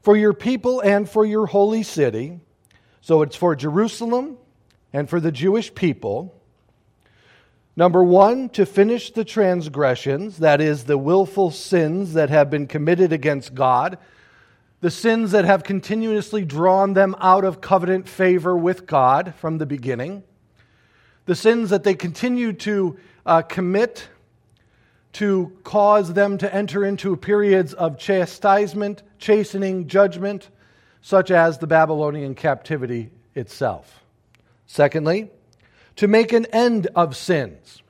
For 0.03 0.15
your 0.15 0.33
people 0.33 0.81
and 0.81 1.10
for 1.10 1.25
your 1.25 1.48
holy 1.48 1.81
city, 1.81 2.39
so 3.01 3.24
it's 3.24 3.36
for 3.36 3.55
Jerusalem 3.55 4.38
and 4.93 5.10
for 5.10 5.19
the 5.19 5.31
Jewish 5.31 5.74
people. 5.74 6.39
Number 7.75 8.03
one, 8.03 8.50
to 8.50 8.67
finish 8.67 9.12
the 9.12 9.25
transgressions, 9.25 10.38
that 10.38 10.62
is, 10.62 10.83
the 10.83 10.98
willful 10.98 11.50
sins 11.50 12.13
that 12.13 12.29
have 12.29 12.51
been 12.51 12.67
committed 12.67 13.12
against 13.12 13.55
God 13.55 13.98
the 14.83 14.91
sins 14.91 15.31
that 15.31 15.45
have 15.45 15.63
continuously 15.63 16.43
drawn 16.43 16.91
them 16.91 17.15
out 17.22 17.45
of 17.45 17.62
covenant 17.62 18.05
favor 18.05 18.53
with 18.53 18.86
God 18.86 19.33
from 19.38 19.57
the 19.57 19.65
beginning, 19.65 20.24
the 21.25 21.36
sins 21.36 21.69
that 21.69 21.86
they 21.86 21.95
continue 21.95 22.51
to 22.51 22.98
uh, 23.25 23.41
commit 23.43 24.10
to 25.13 25.51
cause 25.63 26.13
them 26.13 26.38
to 26.39 26.53
enter 26.53 26.86
into 26.86 27.15
periods 27.15 27.74
of 27.74 27.98
chastisement, 27.98 29.03
chastening, 29.20 29.88
judgment, 29.88 30.50
such 31.01 31.32
as 31.32 31.58
the 31.58 31.67
Babylonian 31.67 32.34
captivity 32.36 33.12
itself. 33.36 34.03
Secondly, 34.65 35.29
to 35.98 36.08
make 36.08 36.34
an 36.34 36.46
end 36.48 36.88
of 36.96 37.15
sins, 37.15 37.84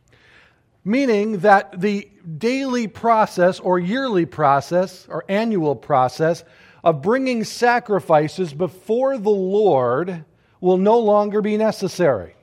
meaning 0.83 1.39
that 1.39 1.79
the 1.79 2.09
daily 2.37 2.87
process 2.87 3.59
or 3.59 3.79
yearly 3.79 4.25
process 4.25 5.07
or 5.07 5.23
annual 5.29 5.75
process 5.75 6.43
of 6.83 7.01
bringing 7.01 7.45
sacrifices 7.45 8.53
before 8.53 9.17
the 9.17 9.29
Lord 9.29 10.25
will 10.59 10.77
no 10.77 10.99
longer 10.99 11.41
be 11.41 11.55
necessary. 11.55 12.35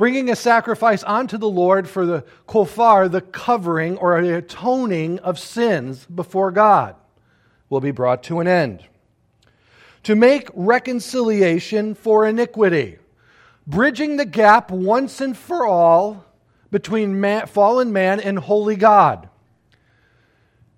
Bringing 0.00 0.30
a 0.30 0.34
sacrifice 0.34 1.04
unto 1.06 1.36
the 1.36 1.46
Lord 1.46 1.86
for 1.86 2.06
the 2.06 2.24
kofar, 2.48 3.06
the 3.10 3.20
covering 3.20 3.98
or 3.98 4.22
the 4.22 4.38
atoning 4.38 5.18
of 5.18 5.38
sins 5.38 6.06
before 6.06 6.50
God, 6.50 6.96
will 7.68 7.82
be 7.82 7.90
brought 7.90 8.22
to 8.22 8.40
an 8.40 8.48
end. 8.48 8.82
To 10.04 10.16
make 10.16 10.48
reconciliation 10.54 11.94
for 11.94 12.26
iniquity, 12.26 12.96
bridging 13.66 14.16
the 14.16 14.24
gap 14.24 14.70
once 14.70 15.20
and 15.20 15.36
for 15.36 15.66
all 15.66 16.24
between 16.70 17.20
man, 17.20 17.46
fallen 17.46 17.92
man 17.92 18.20
and 18.20 18.38
holy 18.38 18.76
God 18.76 19.28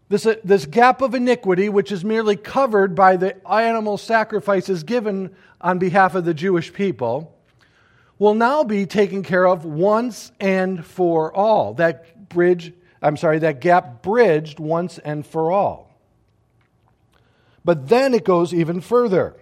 this, 0.08 0.26
uh, 0.26 0.34
this 0.42 0.66
gap 0.66 1.00
of 1.00 1.14
iniquity, 1.14 1.68
which 1.68 1.92
is 1.92 2.04
merely 2.04 2.34
covered 2.34 2.96
by 2.96 3.16
the 3.16 3.36
animal 3.48 3.96
sacrifices 3.96 4.82
given 4.82 5.34
on 5.60 5.78
behalf 5.78 6.16
of 6.16 6.24
the 6.24 6.34
Jewish 6.34 6.72
people, 6.72 7.32
will 8.22 8.34
now 8.34 8.62
be 8.62 8.86
taken 8.86 9.24
care 9.24 9.44
of 9.44 9.64
once 9.64 10.30
and 10.38 10.86
for 10.86 11.34
all. 11.34 11.74
That 11.74 12.28
bridge, 12.28 12.72
I'm 13.02 13.16
sorry, 13.16 13.40
that 13.40 13.60
gap 13.60 14.00
bridged 14.00 14.60
once 14.60 14.98
and 14.98 15.26
for 15.26 15.50
all. 15.50 15.90
But 17.64 17.88
then 17.88 18.14
it 18.14 18.24
goes 18.24 18.54
even 18.54 18.80
further 18.80 19.34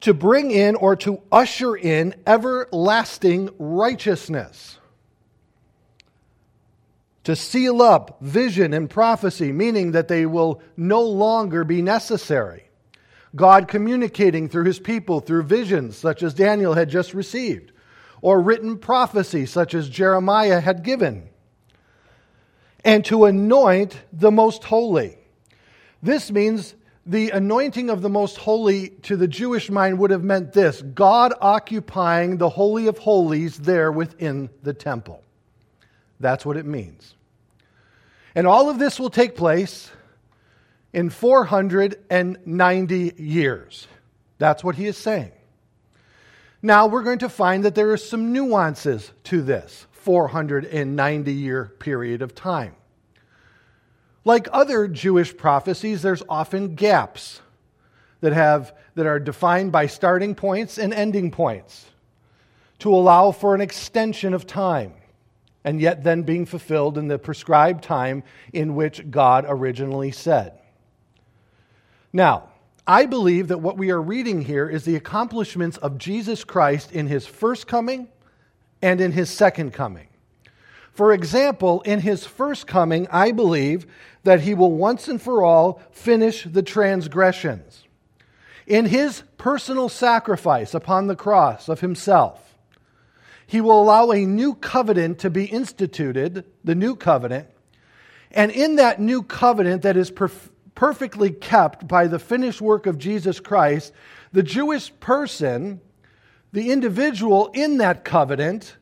to 0.00 0.12
bring 0.12 0.50
in 0.50 0.76
or 0.76 0.96
to 0.96 1.22
usher 1.32 1.74
in 1.74 2.14
everlasting 2.26 3.48
righteousness 3.58 4.78
to 7.24 7.34
seal 7.34 7.80
up 7.80 8.18
vision 8.20 8.74
and 8.74 8.90
prophecy, 8.90 9.50
meaning 9.50 9.92
that 9.92 10.08
they 10.08 10.26
will 10.26 10.60
no 10.76 11.00
longer 11.00 11.64
be 11.64 11.80
necessary. 11.80 12.69
God 13.34 13.68
communicating 13.68 14.48
through 14.48 14.64
his 14.64 14.78
people 14.78 15.20
through 15.20 15.44
visions, 15.44 15.96
such 15.96 16.22
as 16.22 16.34
Daniel 16.34 16.74
had 16.74 16.88
just 16.88 17.14
received, 17.14 17.72
or 18.22 18.40
written 18.40 18.78
prophecy, 18.78 19.46
such 19.46 19.74
as 19.74 19.88
Jeremiah 19.88 20.60
had 20.60 20.82
given, 20.82 21.28
and 22.84 23.04
to 23.04 23.24
anoint 23.24 24.00
the 24.12 24.30
most 24.30 24.64
holy. 24.64 25.16
This 26.02 26.30
means 26.30 26.74
the 27.06 27.30
anointing 27.30 27.90
of 27.90 28.02
the 28.02 28.08
most 28.08 28.36
holy 28.36 28.90
to 29.02 29.16
the 29.16 29.28
Jewish 29.28 29.70
mind 29.70 29.98
would 29.98 30.10
have 30.10 30.24
meant 30.24 30.52
this 30.52 30.82
God 30.82 31.32
occupying 31.40 32.36
the 32.36 32.48
Holy 32.48 32.86
of 32.86 32.98
Holies 32.98 33.58
there 33.58 33.90
within 33.90 34.50
the 34.62 34.74
temple. 34.74 35.22
That's 36.18 36.44
what 36.44 36.56
it 36.56 36.66
means. 36.66 37.14
And 38.34 38.46
all 38.46 38.68
of 38.68 38.78
this 38.78 39.00
will 39.00 39.10
take 39.10 39.34
place 39.34 39.90
in 40.92 41.08
490 41.10 43.12
years. 43.16 43.88
That's 44.38 44.64
what 44.64 44.74
he 44.76 44.86
is 44.86 44.96
saying. 44.96 45.32
Now 46.62 46.86
we're 46.86 47.02
going 47.02 47.18
to 47.20 47.28
find 47.28 47.64
that 47.64 47.74
there 47.74 47.90
are 47.92 47.96
some 47.96 48.32
nuances 48.32 49.12
to 49.24 49.42
this 49.42 49.86
490 49.92 51.32
year 51.32 51.72
period 51.78 52.22
of 52.22 52.34
time. 52.34 52.74
Like 54.24 54.48
other 54.52 54.88
Jewish 54.88 55.36
prophecies, 55.36 56.02
there's 56.02 56.22
often 56.28 56.74
gaps 56.74 57.40
that, 58.20 58.34
have, 58.34 58.74
that 58.94 59.06
are 59.06 59.18
defined 59.18 59.72
by 59.72 59.86
starting 59.86 60.34
points 60.34 60.78
and 60.78 60.92
ending 60.92 61.30
points 61.30 61.86
to 62.80 62.94
allow 62.94 63.30
for 63.30 63.54
an 63.54 63.62
extension 63.62 64.34
of 64.34 64.46
time 64.46 64.92
and 65.64 65.80
yet 65.80 66.02
then 66.02 66.22
being 66.22 66.46
fulfilled 66.46 66.98
in 66.98 67.08
the 67.08 67.18
prescribed 67.18 67.84
time 67.84 68.22
in 68.52 68.74
which 68.74 69.10
God 69.10 69.44
originally 69.48 70.10
said. 70.10 70.59
Now, 72.12 72.48
I 72.86 73.06
believe 73.06 73.48
that 73.48 73.58
what 73.58 73.76
we 73.76 73.90
are 73.90 74.02
reading 74.02 74.42
here 74.42 74.68
is 74.68 74.84
the 74.84 74.96
accomplishments 74.96 75.76
of 75.78 75.98
Jesus 75.98 76.44
Christ 76.44 76.92
in 76.92 77.06
his 77.06 77.26
first 77.26 77.66
coming 77.66 78.08
and 78.82 79.00
in 79.00 79.12
his 79.12 79.30
second 79.30 79.72
coming. 79.72 80.08
For 80.92 81.12
example, 81.12 81.82
in 81.82 82.00
his 82.00 82.26
first 82.26 82.66
coming, 82.66 83.06
I 83.10 83.32
believe 83.32 83.86
that 84.24 84.40
he 84.40 84.54
will 84.54 84.72
once 84.72 85.08
and 85.08 85.22
for 85.22 85.44
all 85.44 85.80
finish 85.92 86.44
the 86.44 86.62
transgressions. 86.62 87.84
In 88.66 88.86
his 88.86 89.22
personal 89.38 89.88
sacrifice 89.88 90.74
upon 90.74 91.06
the 91.06 91.16
cross 91.16 91.68
of 91.68 91.80
himself, 91.80 92.56
he 93.46 93.60
will 93.60 93.82
allow 93.82 94.10
a 94.10 94.26
new 94.26 94.54
covenant 94.54 95.20
to 95.20 95.30
be 95.30 95.44
instituted, 95.46 96.44
the 96.62 96.74
new 96.74 96.94
covenant. 96.94 97.48
And 98.30 98.52
in 98.52 98.76
that 98.76 99.00
new 99.00 99.22
covenant 99.22 99.82
that 99.82 99.96
is 99.96 100.10
perfectly 100.80 101.30
kept 101.30 101.86
by 101.86 102.06
the 102.06 102.18
finished 102.18 102.58
work 102.62 102.86
of 102.86 102.96
Jesus 102.96 103.38
Christ, 103.38 103.92
the 104.32 104.42
Jewish 104.42 104.90
person, 104.98 105.78
the 106.52 106.70
individual 106.70 107.50
in 107.52 107.76
that 107.76 108.02
covenant, 108.02 108.78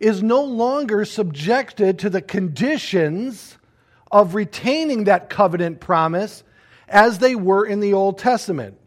is 0.00 0.22
no 0.22 0.42
longer 0.42 1.04
subjected 1.04 1.98
to 1.98 2.08
the 2.08 2.22
conditions 2.22 3.58
of 4.10 4.34
retaining 4.34 5.04
that 5.04 5.28
covenant 5.28 5.80
promise 5.80 6.44
as 6.88 7.18
they 7.18 7.34
were 7.34 7.66
in 7.66 7.80
the 7.80 7.92
Old 7.92 8.16
Testament. 8.16 8.78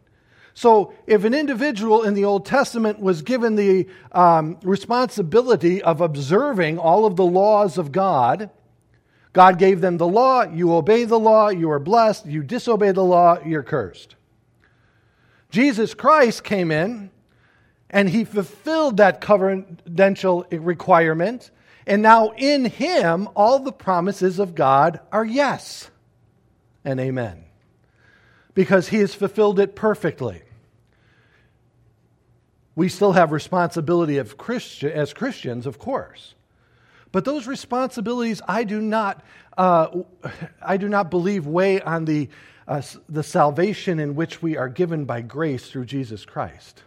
So, 0.52 0.94
if 1.06 1.22
an 1.22 1.32
individual 1.32 2.02
in 2.02 2.14
the 2.14 2.24
Old 2.24 2.44
Testament 2.44 2.98
was 2.98 3.22
given 3.22 3.54
the 3.54 3.86
um, 4.10 4.58
responsibility 4.64 5.80
of 5.80 6.00
observing 6.00 6.80
all 6.80 7.06
of 7.06 7.14
the 7.14 7.24
laws 7.24 7.78
of 7.78 7.92
God, 7.92 8.50
God 9.36 9.58
gave 9.58 9.82
them 9.82 9.98
the 9.98 10.06
law, 10.06 10.44
you 10.44 10.72
obey 10.72 11.04
the 11.04 11.18
law, 11.18 11.50
you 11.50 11.70
are 11.70 11.78
blessed, 11.78 12.24
you 12.24 12.42
disobey 12.42 12.92
the 12.92 13.04
law, 13.04 13.38
you're 13.44 13.62
cursed. 13.62 14.16
Jesus 15.50 15.92
Christ 15.92 16.42
came 16.42 16.70
in 16.70 17.10
and 17.90 18.08
he 18.08 18.24
fulfilled 18.24 18.96
that 18.96 19.20
covenantal 19.20 20.46
requirement, 20.50 21.50
and 21.86 22.00
now 22.00 22.30
in 22.38 22.64
him, 22.64 23.28
all 23.36 23.58
the 23.58 23.72
promises 23.72 24.38
of 24.38 24.54
God 24.54 25.00
are 25.12 25.26
yes 25.26 25.90
and 26.82 26.98
amen 26.98 27.44
because 28.54 28.88
he 28.88 29.00
has 29.00 29.14
fulfilled 29.14 29.60
it 29.60 29.76
perfectly. 29.76 30.40
We 32.74 32.88
still 32.88 33.12
have 33.12 33.32
responsibility 33.32 34.16
of 34.16 34.38
Christian, 34.38 34.92
as 34.92 35.12
Christians, 35.12 35.66
of 35.66 35.78
course. 35.78 36.32
But 37.16 37.24
those 37.24 37.46
responsibilities, 37.46 38.42
I 38.46 38.64
do 38.64 38.78
not, 38.78 39.24
uh, 39.56 40.02
I 40.60 40.76
do 40.76 40.86
not 40.86 41.10
believe 41.10 41.46
weigh 41.46 41.80
on 41.80 42.04
the, 42.04 42.28
uh, 42.68 42.82
the 43.08 43.22
salvation 43.22 43.98
in 43.98 44.14
which 44.14 44.42
we 44.42 44.58
are 44.58 44.68
given 44.68 45.06
by 45.06 45.22
grace 45.22 45.70
through 45.70 45.86
Jesus 45.86 46.26
Christ. 46.26 46.82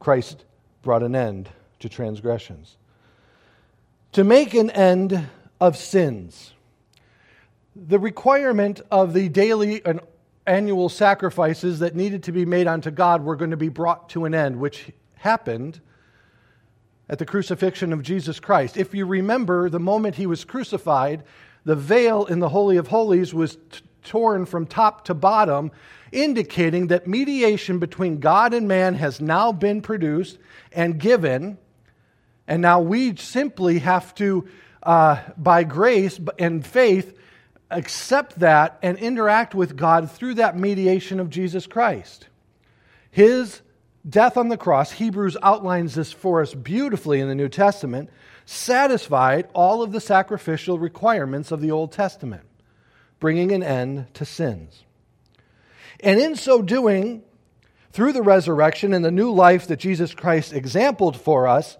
Christ 0.00 0.44
brought 0.82 1.04
an 1.04 1.14
end 1.14 1.48
to 1.78 1.88
transgressions. 1.88 2.76
To 4.10 4.24
make 4.24 4.52
an 4.52 4.70
end 4.70 5.28
of 5.60 5.76
sins. 5.76 6.54
The 7.76 8.00
requirement 8.00 8.80
of 8.90 9.12
the 9.12 9.28
daily 9.28 9.80
and 9.84 10.00
annual 10.44 10.88
sacrifices 10.88 11.78
that 11.78 11.94
needed 11.94 12.24
to 12.24 12.32
be 12.32 12.44
made 12.44 12.66
unto 12.66 12.90
God 12.90 13.22
were 13.22 13.36
going 13.36 13.52
to 13.52 13.56
be 13.56 13.68
brought 13.68 14.08
to 14.08 14.24
an 14.24 14.34
end, 14.34 14.58
which 14.58 14.90
happened 15.14 15.80
at 17.08 17.18
the 17.18 17.26
crucifixion 17.26 17.92
of 17.92 18.02
Jesus 18.02 18.40
Christ. 18.40 18.76
If 18.76 18.94
you 18.94 19.06
remember, 19.06 19.68
the 19.68 19.80
moment 19.80 20.16
he 20.16 20.26
was 20.26 20.44
crucified, 20.44 21.24
the 21.64 21.76
veil 21.76 22.24
in 22.24 22.38
the 22.38 22.48
Holy 22.48 22.76
of 22.76 22.88
Holies 22.88 23.34
was 23.34 23.56
t- 23.56 23.80
torn 24.04 24.46
from 24.46 24.66
top 24.66 25.04
to 25.06 25.14
bottom, 25.14 25.70
indicating 26.10 26.88
that 26.88 27.06
mediation 27.06 27.78
between 27.78 28.18
God 28.18 28.54
and 28.54 28.66
man 28.66 28.94
has 28.94 29.20
now 29.20 29.52
been 29.52 29.80
produced 29.80 30.38
and 30.72 30.98
given. 30.98 31.58
And 32.46 32.62
now 32.62 32.80
we 32.80 33.16
simply 33.16 33.78
have 33.80 34.14
to, 34.16 34.48
uh, 34.82 35.20
by 35.36 35.64
grace 35.64 36.18
and 36.38 36.66
faith, 36.66 37.16
accept 37.70 38.40
that 38.40 38.78
and 38.82 38.98
interact 38.98 39.54
with 39.54 39.76
God 39.76 40.10
through 40.10 40.34
that 40.34 40.58
mediation 40.58 41.20
of 41.20 41.30
Jesus 41.30 41.66
Christ. 41.66 42.28
His 43.10 43.62
death 44.08 44.36
on 44.36 44.48
the 44.48 44.56
cross, 44.56 44.92
Hebrews 44.92 45.36
outlines 45.42 45.94
this 45.94 46.12
for 46.12 46.42
us 46.42 46.54
beautifully 46.54 47.20
in 47.20 47.28
the 47.28 47.34
New 47.34 47.48
Testament, 47.48 48.10
satisfied 48.44 49.48
all 49.54 49.82
of 49.82 49.92
the 49.92 50.00
sacrificial 50.00 50.78
requirements 50.78 51.52
of 51.52 51.60
the 51.60 51.70
Old 51.70 51.92
Testament, 51.92 52.44
bringing 53.20 53.52
an 53.52 53.62
end 53.62 54.12
to 54.14 54.24
sins. 54.24 54.84
And 56.00 56.20
in 56.20 56.34
so 56.34 56.62
doing, 56.62 57.22
through 57.92 58.12
the 58.12 58.22
resurrection 58.22 58.92
and 58.92 59.04
the 59.04 59.10
new 59.10 59.30
life 59.30 59.68
that 59.68 59.78
Jesus 59.78 60.14
Christ 60.14 60.52
exampled 60.52 61.16
for 61.16 61.46
us, 61.46 61.76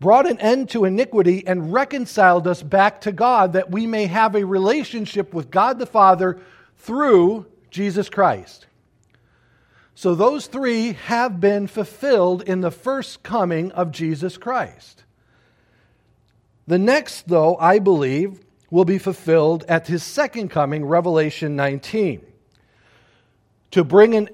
brought 0.00 0.28
an 0.28 0.40
end 0.40 0.70
to 0.70 0.84
iniquity 0.84 1.46
and 1.46 1.72
reconciled 1.72 2.48
us 2.48 2.62
back 2.62 3.02
to 3.02 3.12
God 3.12 3.52
that 3.52 3.70
we 3.70 3.86
may 3.86 4.06
have 4.06 4.34
a 4.34 4.44
relationship 4.44 5.32
with 5.32 5.50
God 5.50 5.78
the 5.78 5.86
Father 5.86 6.40
through 6.78 7.46
Jesus 7.70 8.08
Christ. 8.08 8.66
So 9.94 10.14
those 10.14 10.46
three 10.46 10.92
have 10.92 11.40
been 11.40 11.66
fulfilled 11.66 12.42
in 12.42 12.60
the 12.60 12.70
first 12.70 13.22
coming 13.22 13.70
of 13.72 13.90
Jesus 13.90 14.36
Christ. 14.36 15.04
The 16.66 16.78
next, 16.78 17.28
though, 17.28 17.56
I 17.56 17.78
believe, 17.78 18.40
will 18.70 18.84
be 18.84 18.98
fulfilled 18.98 19.64
at 19.68 19.86
his 19.86 20.02
second 20.02 20.48
coming, 20.48 20.84
Revelation 20.84 21.56
19, 21.56 22.24
to 23.72 23.84
bring 23.84 24.14
in, 24.14 24.30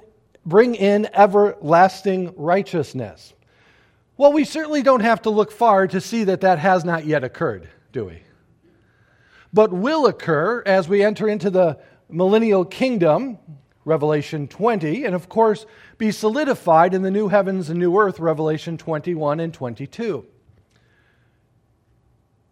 bring 0.46 0.74
in 0.74 1.08
everlasting 1.12 2.32
righteousness. 2.36 3.32
Well, 4.16 4.32
we 4.32 4.44
certainly 4.44 4.82
don't 4.82 5.00
have 5.00 5.22
to 5.22 5.30
look 5.30 5.50
far 5.50 5.86
to 5.88 6.00
see 6.00 6.24
that 6.24 6.42
that 6.42 6.58
has 6.58 6.84
not 6.84 7.04
yet 7.04 7.24
occurred, 7.24 7.68
do 7.92 8.04
we? 8.04 8.22
But 9.52 9.72
will 9.72 10.06
occur 10.06 10.62
as 10.66 10.88
we 10.88 11.02
enter 11.02 11.28
into 11.28 11.50
the 11.50 11.78
millennial 12.08 12.64
kingdom, 12.64 13.38
Revelation 13.88 14.46
20, 14.46 15.04
and 15.04 15.14
of 15.14 15.28
course 15.28 15.66
be 15.96 16.12
solidified 16.12 16.94
in 16.94 17.02
the 17.02 17.10
new 17.10 17.28
heavens 17.28 17.70
and 17.70 17.80
new 17.80 17.98
earth, 17.98 18.20
Revelation 18.20 18.76
21 18.76 19.40
and 19.40 19.52
22. 19.52 20.24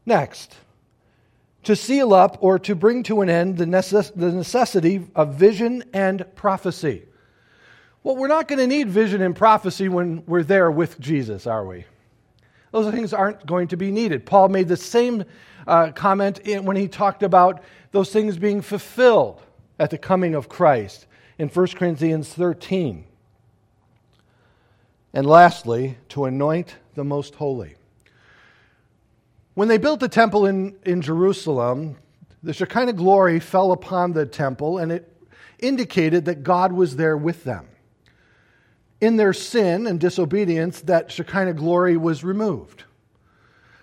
Next, 0.06 0.56
to 1.64 1.76
seal 1.76 2.14
up 2.14 2.38
or 2.40 2.58
to 2.60 2.74
bring 2.74 3.02
to 3.02 3.20
an 3.20 3.28
end 3.28 3.58
the, 3.58 3.66
necessity 3.66 5.06
of 5.14 5.34
vision 5.34 5.84
and 5.92 6.24
prophecy. 6.36 7.02
Well, 8.02 8.16
we're 8.16 8.28
not 8.28 8.46
going 8.46 8.60
to 8.60 8.68
need 8.68 8.88
vision 8.88 9.20
and 9.20 9.34
prophecy 9.34 9.88
when 9.88 10.24
we're 10.26 10.44
there 10.44 10.70
with 10.70 11.00
Jesus, 11.00 11.46
are 11.46 11.66
we? 11.66 11.84
Those 12.70 12.94
things 12.94 13.12
aren't 13.12 13.44
going 13.46 13.68
to 13.68 13.76
be 13.76 13.90
needed. 13.90 14.24
Paul 14.24 14.48
made 14.48 14.68
the 14.68 14.76
same 14.76 15.24
uh, 15.66 15.90
comment 15.90 16.38
in, 16.40 16.64
when 16.64 16.76
he 16.76 16.86
talked 16.86 17.24
about 17.24 17.62
those 17.90 18.12
things 18.12 18.36
being 18.38 18.62
fulfilled 18.62 19.42
at 19.78 19.90
the 19.90 19.98
coming 19.98 20.36
of 20.36 20.48
Christ 20.48 21.06
in 21.38 21.48
1 21.48 21.66
Corinthians 21.68 22.28
13. 22.28 23.04
And 25.12 25.26
lastly, 25.26 25.98
to 26.10 26.24
anoint 26.24 26.76
the 26.94 27.04
most 27.04 27.34
holy. 27.36 27.74
When 29.54 29.68
they 29.68 29.78
built 29.78 30.00
the 30.00 30.08
temple 30.08 30.46
in, 30.46 30.76
in 30.84 31.00
Jerusalem, 31.00 31.96
the 32.42 32.52
Shekinah 32.52 32.92
glory 32.92 33.40
fell 33.40 33.72
upon 33.72 34.12
the 34.12 34.26
temple 34.26 34.78
and 34.78 34.92
it 34.92 35.12
indicated 35.58 36.26
that 36.26 36.42
God 36.42 36.72
was 36.72 36.96
there 36.96 37.16
with 37.16 37.44
them 37.44 37.66
in 39.00 39.16
their 39.16 39.32
sin 39.32 39.86
and 39.86 40.00
disobedience, 40.00 40.80
that 40.82 41.12
Shekinah 41.12 41.54
glory 41.54 41.96
was 41.96 42.24
removed. 42.24 42.84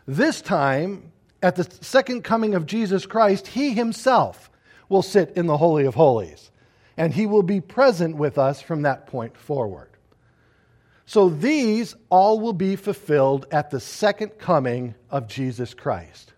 This 0.08 0.42
time, 0.42 1.12
at 1.42 1.56
the 1.56 1.64
second 1.82 2.24
coming 2.24 2.56
of 2.56 2.66
Jesus 2.66 3.06
Christ, 3.06 3.48
he 3.48 3.74
himself 3.74 4.50
will 4.90 5.02
sit 5.02 5.32
in 5.36 5.46
the 5.46 5.58
Holy 5.58 5.86
of 5.86 5.96
Holies, 5.96 6.52
and 6.98 7.14
he 7.14 7.26
will 7.26 7.44
be 7.44 7.62
present 7.62 8.16
with 8.16 8.38
us 8.38 8.62
from 8.62 8.84
that 8.84 9.08
point 9.08 9.38
forward. 9.38 9.90
So 11.06 11.30
these 11.30 11.96
all 12.10 12.40
will 12.40 12.54
be 12.54 12.76
fulfilled 12.76 13.46
at 13.52 13.72
the 13.72 13.80
second 13.80 14.38
coming 14.38 14.96
of 15.10 15.28
Jesus 15.28 15.74
Christ 15.74 16.34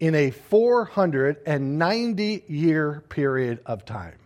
in 0.00 0.14
a 0.14 0.30
490 0.30 2.44
year 2.48 3.02
period 3.08 3.60
of 3.66 3.84
time. 3.84 4.18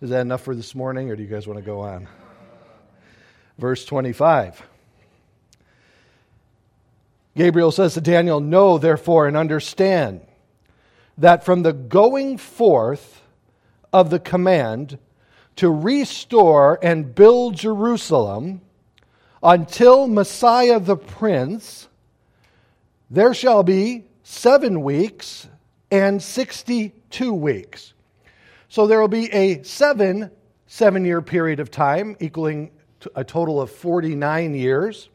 Is 0.00 0.10
that 0.10 0.20
enough 0.20 0.42
for 0.42 0.54
this 0.54 0.74
morning, 0.74 1.10
or 1.10 1.16
do 1.16 1.22
you 1.22 1.28
guys 1.28 1.46
want 1.46 1.58
to 1.58 1.64
go 1.64 1.80
on? 1.80 2.08
Verse 3.58 3.84
25. 3.84 4.62
Gabriel 7.36 7.72
says 7.72 7.94
to 7.94 8.00
Daniel, 8.00 8.40
Know 8.40 8.78
therefore 8.78 9.26
and 9.26 9.36
understand 9.36 10.20
that 11.18 11.44
from 11.44 11.62
the 11.62 11.72
going 11.72 12.38
forth 12.38 13.22
of 13.92 14.10
the 14.10 14.18
command 14.18 14.98
to 15.56 15.70
restore 15.70 16.78
and 16.82 17.14
build 17.14 17.54
Jerusalem 17.54 18.60
until 19.42 20.08
Messiah 20.08 20.80
the 20.80 20.96
Prince, 20.96 21.88
there 23.10 23.34
shall 23.34 23.62
be 23.62 24.04
seven 24.22 24.82
weeks 24.82 25.48
and 25.90 26.20
62 26.22 27.32
weeks. 27.32 27.92
So 28.68 28.86
there 28.86 29.00
will 29.00 29.08
be 29.08 29.32
a 29.32 29.62
seven 29.62 30.30
seven 30.74 31.04
year 31.04 31.22
period 31.22 31.60
of 31.60 31.70
time, 31.70 32.16
equaling 32.18 32.68
a 33.14 33.22
total 33.22 33.60
of 33.60 33.70
49 33.70 34.54
years. 34.54 35.08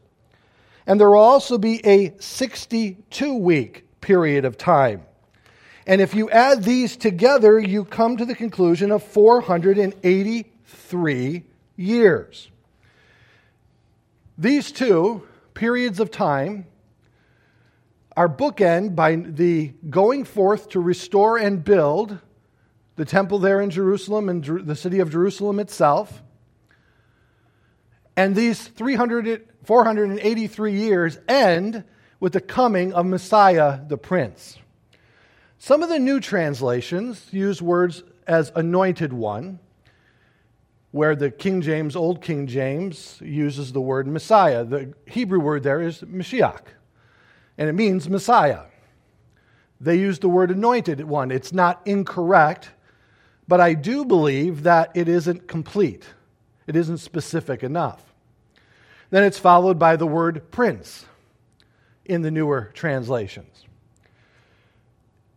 And 0.86 0.98
there 0.98 1.10
will 1.10 1.18
also 1.18 1.58
be 1.58 1.84
a 1.86 2.14
62 2.18 3.34
week 3.34 3.84
period 4.00 4.46
of 4.46 4.56
time. 4.56 5.02
And 5.86 6.00
if 6.00 6.14
you 6.14 6.30
add 6.30 6.64
these 6.64 6.96
together, 6.96 7.58
you 7.58 7.84
come 7.84 8.16
to 8.16 8.24
the 8.24 8.34
conclusion 8.34 8.90
of 8.90 9.02
483 9.02 11.42
years. 11.76 12.50
These 14.36 14.72
two 14.72 15.26
periods 15.54 16.00
of 16.00 16.10
time 16.10 16.66
are 18.16 18.28
bookend 18.28 18.94
by 18.94 19.16
the 19.16 19.72
going 19.88 20.24
forth 20.24 20.68
to 20.70 20.80
restore 20.80 21.38
and 21.38 21.64
build 21.64 22.18
the 22.96 23.04
temple 23.04 23.38
there 23.38 23.60
in 23.60 23.70
Jerusalem 23.70 24.28
and 24.28 24.44
the 24.44 24.76
city 24.76 24.98
of 25.00 25.10
Jerusalem 25.10 25.58
itself. 25.58 26.22
And 28.16 28.36
these 28.36 28.68
300, 28.68 29.48
483 29.64 30.72
years 30.74 31.18
end 31.26 31.84
with 32.18 32.34
the 32.34 32.42
coming 32.42 32.92
of 32.92 33.06
Messiah 33.06 33.80
the 33.88 33.96
Prince. 33.96 34.58
Some 35.60 35.84
of 35.84 35.88
the 35.88 36.00
new 36.00 36.18
translations 36.18 37.28
use 37.30 37.62
words 37.62 38.02
as 38.26 38.50
anointed 38.56 39.12
one, 39.12 39.60
where 40.90 41.14
the 41.14 41.30
King 41.30 41.60
James, 41.60 41.94
Old 41.94 42.20
King 42.20 42.48
James, 42.48 43.20
uses 43.20 43.72
the 43.72 43.80
word 43.80 44.08
Messiah. 44.08 44.64
The 44.64 44.92
Hebrew 45.06 45.38
word 45.38 45.62
there 45.62 45.80
is 45.80 46.00
Mashiach, 46.00 46.62
and 47.56 47.68
it 47.68 47.74
means 47.74 48.08
Messiah. 48.08 48.62
They 49.80 49.96
use 49.96 50.18
the 50.18 50.28
word 50.28 50.50
anointed 50.50 51.00
one. 51.04 51.30
It's 51.30 51.52
not 51.52 51.80
incorrect 51.84 52.70
but 53.50 53.60
I 53.60 53.74
do 53.74 54.04
believe 54.04 54.62
that 54.62 54.92
it 54.94 55.08
isn't 55.08 55.48
complete, 55.48 56.06
it 56.68 56.76
isn't 56.76 56.98
specific 56.98 57.64
enough. 57.64 58.00
Then 59.10 59.24
it's 59.24 59.40
followed 59.40 59.76
by 59.76 59.96
the 59.96 60.06
word 60.06 60.52
prince 60.52 61.04
in 62.04 62.22
the 62.22 62.30
newer 62.30 62.70
translations. 62.74 63.64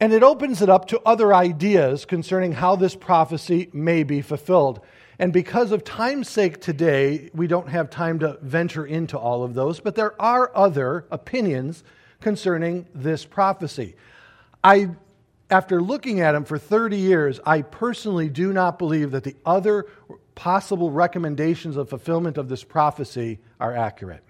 And 0.04 0.12
it 0.12 0.22
opens 0.22 0.62
it 0.62 0.68
up 0.68 0.88
to 0.88 1.00
other 1.06 1.34
ideas 1.34 2.04
concerning 2.04 2.52
how 2.52 2.76
this 2.76 2.94
prophecy 2.94 3.70
may 3.72 4.04
be 4.04 4.22
fulfilled. 4.22 4.82
And 5.18 5.32
because 5.32 5.72
of 5.72 5.86
time's 5.86 6.28
sake 6.28 6.60
today, 6.60 7.30
we 7.34 7.48
don't 7.48 7.70
have 7.70 7.90
time 7.90 8.20
to 8.20 8.38
venture 8.42 8.86
into 8.86 9.18
all 9.18 9.46
of 9.46 9.54
those, 9.54 9.80
but 9.80 9.96
there 9.96 10.22
are 10.22 10.52
other 10.54 11.06
opinions 11.10 11.86
concerning 12.20 12.86
this 12.94 13.24
prophecy. 13.24 13.96
I 14.62 14.90
after 15.50 15.82
looking 15.82 16.20
at 16.20 16.36
him 16.36 16.44
for 16.44 16.58
30 16.58 16.98
years, 16.98 17.40
I 17.46 17.62
personally 17.62 18.28
do 18.28 18.52
not 18.52 18.78
believe 18.78 19.12
that 19.12 19.24
the 19.24 19.38
other 19.46 19.86
possible 20.36 20.92
recommendations 20.92 21.78
of 21.78 21.88
fulfillment 21.88 22.38
of 22.38 22.50
this 22.50 22.66
prophecy 22.66 23.40
are 23.58 23.74
accurate. 23.74 24.26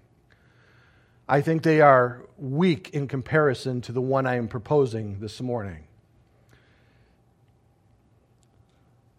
I 1.27 1.39
think 1.41 1.63
they 1.63 1.79
are 1.79 2.21
weak 2.37 2.89
in 2.89 3.07
comparison 3.07 3.79
to 3.81 3.91
the 3.91 4.01
one 4.01 4.27
I 4.27 4.35
am 4.35 4.47
proposing 4.47 5.19
this 5.19 5.39
morning. 5.39 5.85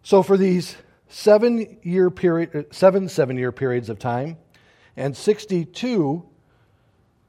So, 0.03 0.21
for 0.21 0.37
these 0.37 0.75
seven 1.09 1.77
year 1.81 2.11
period, 2.11 2.55
uh, 2.55 2.63
seven 2.71 3.09
seven 3.09 3.37
year 3.37 3.51
periods 3.51 3.89
of 3.89 3.97
time, 3.97 4.37
and 4.95 5.17
62 5.17 6.23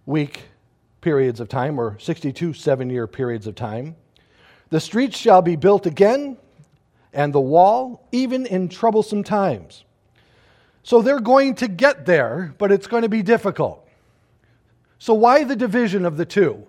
week 0.04 0.42
periods 1.00 1.40
of 1.40 1.48
time, 1.48 1.80
or 1.80 1.98
62 1.98 2.52
seven 2.52 2.90
year 2.90 3.06
periods 3.06 3.46
of 3.46 3.54
time, 3.54 3.96
the 4.68 4.80
streets 4.80 5.16
shall 5.16 5.40
be 5.40 5.56
built 5.56 5.86
again, 5.86 6.36
and 7.14 7.32
the 7.32 7.40
wall, 7.40 8.06
even 8.12 8.44
in 8.44 8.68
troublesome 8.68 9.24
times. 9.24 9.84
So 10.82 11.00
they're 11.00 11.18
going 11.18 11.54
to 11.56 11.68
get 11.68 12.04
there, 12.04 12.54
but 12.58 12.70
it's 12.70 12.86
going 12.86 13.04
to 13.04 13.08
be 13.08 13.22
difficult. 13.22 13.85
So, 14.98 15.14
why 15.14 15.44
the 15.44 15.56
division 15.56 16.04
of 16.04 16.16
the 16.16 16.24
two? 16.24 16.66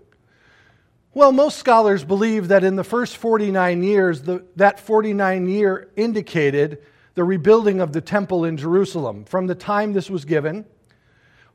Well, 1.13 1.31
most 1.31 1.57
scholars 1.57 2.03
believe 2.03 2.49
that 2.49 2.63
in 2.63 2.75
the 2.75 2.83
first 2.83 3.17
49 3.17 3.81
years, 3.81 4.21
the, 4.21 4.45
that 4.55 4.79
49 4.79 5.47
year 5.47 5.89
indicated 5.95 6.83
the 7.15 7.23
rebuilding 7.23 7.81
of 7.81 7.91
the 7.91 8.01
temple 8.01 8.45
in 8.45 8.57
Jerusalem. 8.57 9.25
From 9.25 9.47
the 9.47 9.55
time 9.55 9.93
this 9.93 10.09
was 10.09 10.25
given, 10.25 10.65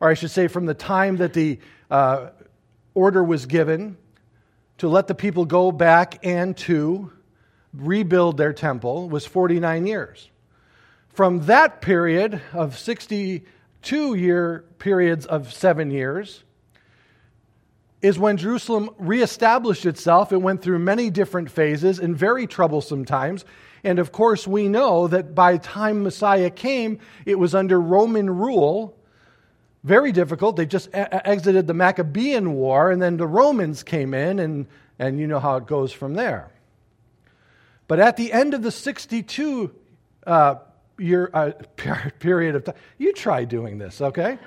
or 0.01 0.09
I 0.09 0.15
should 0.15 0.33
say, 0.33 0.49
from 0.49 0.67
the 0.67 0.75
time 0.75 1.19
that 1.19 1.33
the 1.33 1.61
uh, 1.91 2.31
order 2.95 3.23
was 3.23 3.47
given 3.47 3.97
to 4.79 4.89
let 4.89 5.07
the 5.07 5.15
people 5.15 5.45
go 5.45 5.71
back 5.71 6.27
and 6.27 6.57
to 6.57 7.13
rebuild 7.73 8.37
their 8.37 8.53
temple 8.53 9.09
was 9.09 9.25
49 9.25 9.87
years. 9.87 10.29
From 11.11 11.47
that 11.47 11.81
period 11.81 12.41
of 12.53 12.77
62 12.77 14.15
year 14.15 14.65
periods 14.79 15.27
of 15.27 15.53
seven 15.53 15.93
years 15.93 16.43
is 18.03 18.19
when 18.19 18.37
Jerusalem 18.37 18.91
reestablished 18.99 19.87
itself. 19.87 20.33
It 20.33 20.43
went 20.43 20.61
through 20.61 20.81
many 20.81 21.09
different 21.09 21.51
phases 21.51 21.99
in 21.99 22.15
very 22.15 22.47
troublesome 22.47 23.05
times. 23.05 23.45
And 23.85 23.99
of 23.99 24.13
course, 24.13 24.47
we 24.47 24.69
know 24.69 25.09
that 25.09 25.35
by 25.35 25.53
the 25.53 25.59
time 25.61 26.03
Messiah 26.03 26.51
came, 26.51 26.99
it 27.25 27.39
was 27.39 27.55
under 27.55 27.81
Roman 27.81 28.29
rule 28.29 28.97
very 29.85 30.13
difficult. 30.13 30.57
They 30.57 30.67
just 30.67 30.89
a- 30.89 31.27
exited 31.27 31.67
the 31.67 31.75
Maccabean 31.75 32.55
War, 32.55 32.91
and 32.91 33.03
then 33.03 33.17
the 33.17 33.27
Romans 33.27 33.83
came 33.83 34.15
in, 34.15 34.39
and, 34.39 34.67
and 34.99 35.19
you 35.19 35.27
know 35.27 35.41
how 35.41 35.57
it 35.57 35.67
goes 35.67 35.93
from 35.93 36.15
there. 36.15 36.51
But 37.89 37.99
at 37.99 38.17
the 38.17 38.33
end 38.33 38.55
of 38.55 38.63
the 38.63 38.71
62 38.71 39.75
uh, 40.27 40.55
year 40.99 41.31
uh, 41.35 41.53
period 42.21 42.55
of 42.55 42.65
time, 42.65 42.77
you 42.99 43.13
try 43.13 43.45
doing 43.45 43.79
this, 43.79 44.01
okay? 44.01 44.39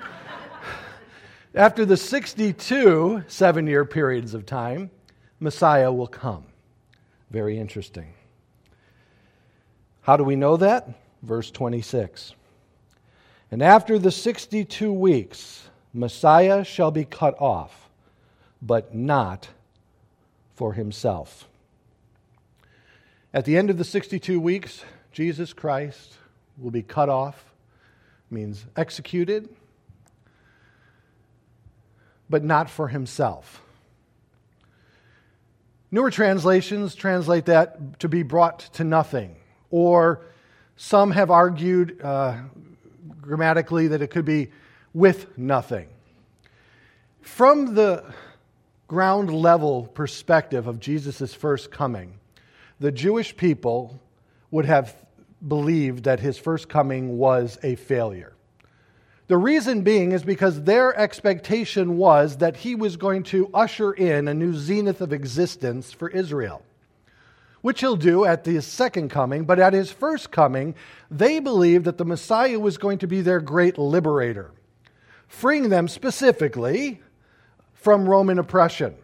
After 1.56 1.86
the 1.86 1.96
62 1.96 3.24
seven 3.28 3.66
year 3.66 3.86
periods 3.86 4.34
of 4.34 4.44
time, 4.44 4.90
Messiah 5.40 5.90
will 5.90 6.06
come. 6.06 6.44
Very 7.30 7.58
interesting. 7.58 8.12
How 10.02 10.18
do 10.18 10.22
we 10.22 10.36
know 10.36 10.58
that? 10.58 10.86
Verse 11.22 11.50
26. 11.50 12.34
And 13.50 13.62
after 13.62 13.98
the 13.98 14.10
62 14.10 14.92
weeks, 14.92 15.70
Messiah 15.94 16.62
shall 16.62 16.90
be 16.90 17.06
cut 17.06 17.34
off, 17.40 17.88
but 18.60 18.94
not 18.94 19.48
for 20.56 20.74
himself. 20.74 21.48
At 23.32 23.46
the 23.46 23.56
end 23.56 23.70
of 23.70 23.78
the 23.78 23.84
62 23.84 24.38
weeks, 24.38 24.84
Jesus 25.10 25.54
Christ 25.54 26.18
will 26.58 26.70
be 26.70 26.82
cut 26.82 27.08
off, 27.08 27.54
means 28.30 28.66
executed, 28.76 29.48
but 32.28 32.42
not 32.42 32.68
for 32.68 32.88
himself. 32.88 33.62
Newer 35.90 36.10
translations 36.10 36.94
translate 36.94 37.46
that 37.46 38.00
to 38.00 38.08
be 38.08 38.22
brought 38.22 38.60
to 38.74 38.84
nothing, 38.84 39.36
or 39.70 40.26
some 40.76 41.12
have 41.12 41.30
argued 41.30 42.00
uh, 42.02 42.36
grammatically 43.20 43.88
that 43.88 44.02
it 44.02 44.08
could 44.08 44.24
be 44.24 44.50
with 44.92 45.38
nothing. 45.38 45.88
From 47.22 47.74
the 47.74 48.04
ground 48.88 49.32
level 49.32 49.86
perspective 49.86 50.66
of 50.66 50.80
Jesus' 50.80 51.34
first 51.34 51.70
coming, 51.70 52.18
the 52.78 52.92
Jewish 52.92 53.36
people 53.36 54.00
would 54.50 54.64
have 54.64 54.94
believed 55.46 56.04
that 56.04 56.20
his 56.20 56.38
first 56.38 56.68
coming 56.68 57.18
was 57.18 57.58
a 57.62 57.74
failure. 57.76 58.35
The 59.28 59.36
reason 59.36 59.82
being 59.82 60.12
is 60.12 60.22
because 60.22 60.62
their 60.62 60.96
expectation 60.96 61.96
was 61.96 62.36
that 62.36 62.56
he 62.56 62.74
was 62.74 62.96
going 62.96 63.24
to 63.24 63.50
usher 63.52 63.92
in 63.92 64.28
a 64.28 64.34
new 64.34 64.54
zenith 64.54 65.00
of 65.00 65.12
existence 65.12 65.92
for 65.92 66.08
Israel 66.08 66.62
which 67.66 67.80
he'll 67.80 67.96
do 67.96 68.24
at 68.24 68.44
the 68.44 68.62
second 68.62 69.08
coming, 69.08 69.44
but 69.44 69.58
at 69.58 69.72
his 69.72 69.90
first 69.90 70.30
coming, 70.30 70.72
they 71.10 71.40
believed 71.40 71.84
that 71.84 71.98
the 71.98 72.04
Messiah 72.04 72.60
was 72.60 72.78
going 72.78 72.96
to 72.96 73.08
be 73.08 73.22
their 73.22 73.40
great 73.40 73.76
liberator, 73.76 74.52
freeing 75.26 75.68
them 75.68 75.88
specifically 75.88 77.00
from 77.74 78.08
Roman 78.08 78.38
oppression. 78.38 78.94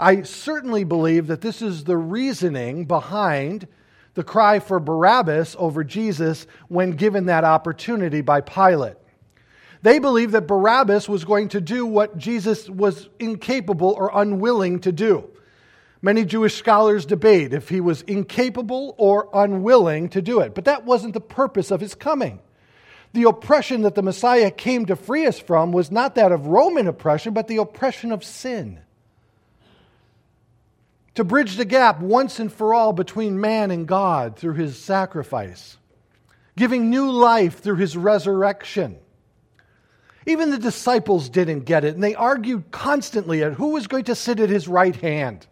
I 0.00 0.22
certainly 0.22 0.82
believe 0.82 1.28
that 1.28 1.40
this 1.40 1.62
is 1.62 1.84
the 1.84 1.96
reasoning 1.96 2.84
behind 2.84 3.68
the 4.14 4.24
cry 4.24 4.58
for 4.58 4.80
Barabbas 4.80 5.54
over 5.56 5.84
Jesus 5.84 6.48
when 6.66 6.96
given 6.96 7.26
that 7.26 7.44
opportunity 7.44 8.22
by 8.22 8.40
Pilate. 8.40 8.96
They 9.82 9.98
believed 9.98 10.32
that 10.32 10.46
Barabbas 10.46 11.08
was 11.08 11.24
going 11.24 11.48
to 11.50 11.60
do 11.60 11.86
what 11.86 12.18
Jesus 12.18 12.68
was 12.68 13.08
incapable 13.18 13.90
or 13.90 14.10
unwilling 14.12 14.80
to 14.80 14.92
do. 14.92 15.30
Many 16.02 16.24
Jewish 16.24 16.54
scholars 16.54 17.06
debate 17.06 17.52
if 17.52 17.68
he 17.68 17.80
was 17.80 18.02
incapable 18.02 18.94
or 18.98 19.28
unwilling 19.32 20.08
to 20.10 20.22
do 20.22 20.40
it, 20.40 20.54
but 20.54 20.64
that 20.66 20.84
wasn't 20.84 21.14
the 21.14 21.20
purpose 21.20 21.70
of 21.70 21.80
his 21.80 21.94
coming. 21.94 22.40
The 23.12 23.24
oppression 23.24 23.82
that 23.82 23.94
the 23.94 24.02
Messiah 24.02 24.50
came 24.50 24.86
to 24.86 24.96
free 24.96 25.26
us 25.26 25.38
from 25.38 25.72
was 25.72 25.90
not 25.90 26.14
that 26.16 26.30
of 26.30 26.46
Roman 26.46 26.86
oppression, 26.86 27.34
but 27.34 27.48
the 27.48 27.56
oppression 27.56 28.12
of 28.12 28.22
sin. 28.22 28.80
to 31.18 31.24
bridge 31.24 31.56
the 31.56 31.64
gap 31.64 31.98
once 31.98 32.38
and 32.38 32.52
for 32.52 32.72
all 32.72 32.92
between 32.92 33.40
man 33.40 33.72
and 33.72 33.88
God 33.88 34.36
through 34.36 34.54
his 34.54 34.80
sacrifice, 34.80 35.76
giving 36.56 36.90
new 36.90 37.10
life 37.10 37.58
through 37.58 37.74
his 37.74 37.96
resurrection. 37.96 39.00
Even 40.28 40.50
the 40.50 40.58
disciples 40.58 41.30
didn't 41.30 41.60
get 41.60 41.84
it, 41.84 41.94
and 41.94 42.04
they 42.04 42.14
argued 42.14 42.70
constantly 42.70 43.42
at 43.42 43.54
who 43.54 43.70
was 43.70 43.86
going 43.86 44.04
to 44.04 44.14
sit 44.14 44.38
at 44.40 44.50
his 44.50 44.68
right 44.68 44.94
hand. 44.94 45.46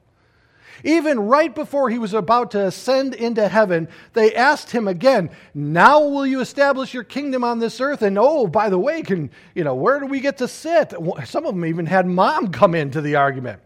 Even 0.84 1.18
right 1.18 1.54
before 1.54 1.88
he 1.88 1.98
was 1.98 2.12
about 2.12 2.50
to 2.50 2.66
ascend 2.66 3.14
into 3.14 3.48
heaven, 3.48 3.88
they 4.12 4.34
asked 4.34 4.70
him 4.70 4.86
again, 4.86 5.30
Now 5.54 6.06
will 6.06 6.26
you 6.26 6.42
establish 6.42 6.92
your 6.92 7.04
kingdom 7.04 7.42
on 7.42 7.58
this 7.58 7.80
earth? 7.80 8.02
And 8.02 8.18
oh, 8.18 8.46
by 8.46 8.68
the 8.68 8.78
way, 8.78 9.00
can, 9.00 9.30
you 9.54 9.64
know, 9.64 9.74
where 9.74 9.98
do 9.98 10.04
we 10.04 10.20
get 10.20 10.36
to 10.38 10.46
sit? 10.46 10.92
Some 11.24 11.46
of 11.46 11.54
them 11.54 11.64
even 11.64 11.86
had 11.86 12.06
mom 12.06 12.48
come 12.52 12.74
into 12.74 13.00
the 13.00 13.16
argument. 13.16 13.62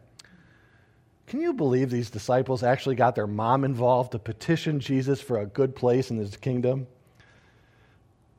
Can 1.27 1.41
you 1.41 1.53
believe 1.53 1.91
these 1.91 2.11
disciples 2.11 2.63
actually 2.63 2.95
got 2.95 3.17
their 3.17 3.27
mom 3.27 3.65
involved 3.65 4.13
to 4.13 4.21
petition 4.21 4.79
Jesus 4.79 5.21
for 5.21 5.41
a 5.41 5.47
good 5.47 5.75
place 5.75 6.13
in 6.13 6.19
his 6.19 6.37
kingdom? 6.37 6.87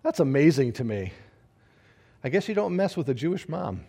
That's 0.04 0.22
amazing 0.22 0.72
to 0.74 0.86
me. 0.86 1.12
I 2.24 2.30
guess 2.30 2.48
you 2.48 2.56
don't 2.56 2.76
mess 2.76 2.96
with 2.96 3.10
a 3.10 3.14
Jewish 3.14 3.50
mom. 3.50 3.86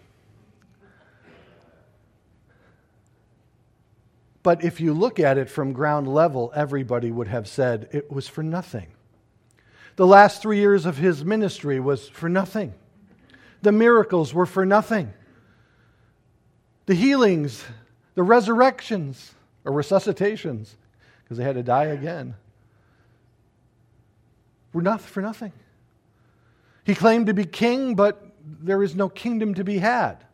But 4.43 4.65
if 4.65 4.81
you 4.81 4.93
look 4.93 5.21
at 5.21 5.39
it 5.39 5.49
from 5.49 5.73
ground 5.73 6.13
level, 6.13 6.53
everybody 6.55 7.11
would 7.11 7.29
have 7.29 7.47
said 7.47 7.89
it 7.93 8.11
was 8.11 8.27
for 8.27 8.43
nothing. 8.43 8.89
The 9.97 10.07
last 10.07 10.43
three 10.43 10.59
years 10.59 10.87
of 10.87 10.97
his 10.97 11.25
ministry 11.25 11.79
was 11.79 12.09
for 12.09 12.29
nothing. 12.29 12.75
The 13.61 13.73
miracles 13.73 14.35
were 14.35 14.47
for 14.47 14.67
nothing. 14.67 15.13
The 16.87 16.95
healings, 16.95 17.63
the 18.15 18.25
resurrections, 18.25 19.35
or 19.65 19.73
resuscitations, 19.73 20.75
because 21.23 21.39
they 21.39 21.45
had 21.45 21.55
to 21.55 21.63
die 21.63 21.85
again, 21.85 22.35
were 24.73 24.83
not 24.83 25.01
for 25.01 25.21
nothing. 25.21 25.53
He 26.85 26.95
claimed 26.95 27.27
to 27.27 27.35
be 27.35 27.45
king, 27.45 27.95
but 27.95 28.25
there 28.45 28.83
is 28.83 28.95
no 28.95 29.09
kingdom 29.09 29.55
to 29.55 29.65
be 29.65 29.79
had. 29.79 30.25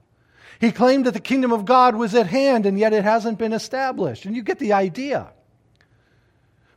He 0.61 0.73
claimed 0.73 1.07
that 1.07 1.15
the 1.15 1.21
kingdom 1.21 1.53
of 1.53 1.65
God 1.65 1.95
was 1.95 2.15
at 2.15 2.27
hand, 2.27 2.67
and 2.67 2.79
yet 2.79 2.93
it 2.93 3.05
hasn't 3.05 3.39
been 3.39 3.53
established. 3.53 4.25
And 4.25 4.35
you 4.35 4.43
get 4.43 4.59
the 4.59 4.73
idea. 4.73 5.31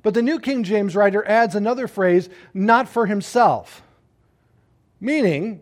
But 0.04 0.14
the 0.14 0.22
New 0.22 0.40
King 0.40 0.64
James 0.64 0.96
writer 0.96 1.26
adds 1.28 1.56
another 1.56 1.88
phrase, 1.88 2.30
not 2.54 2.88
for 2.88 3.06
himself, 3.06 3.82
meaning 5.00 5.62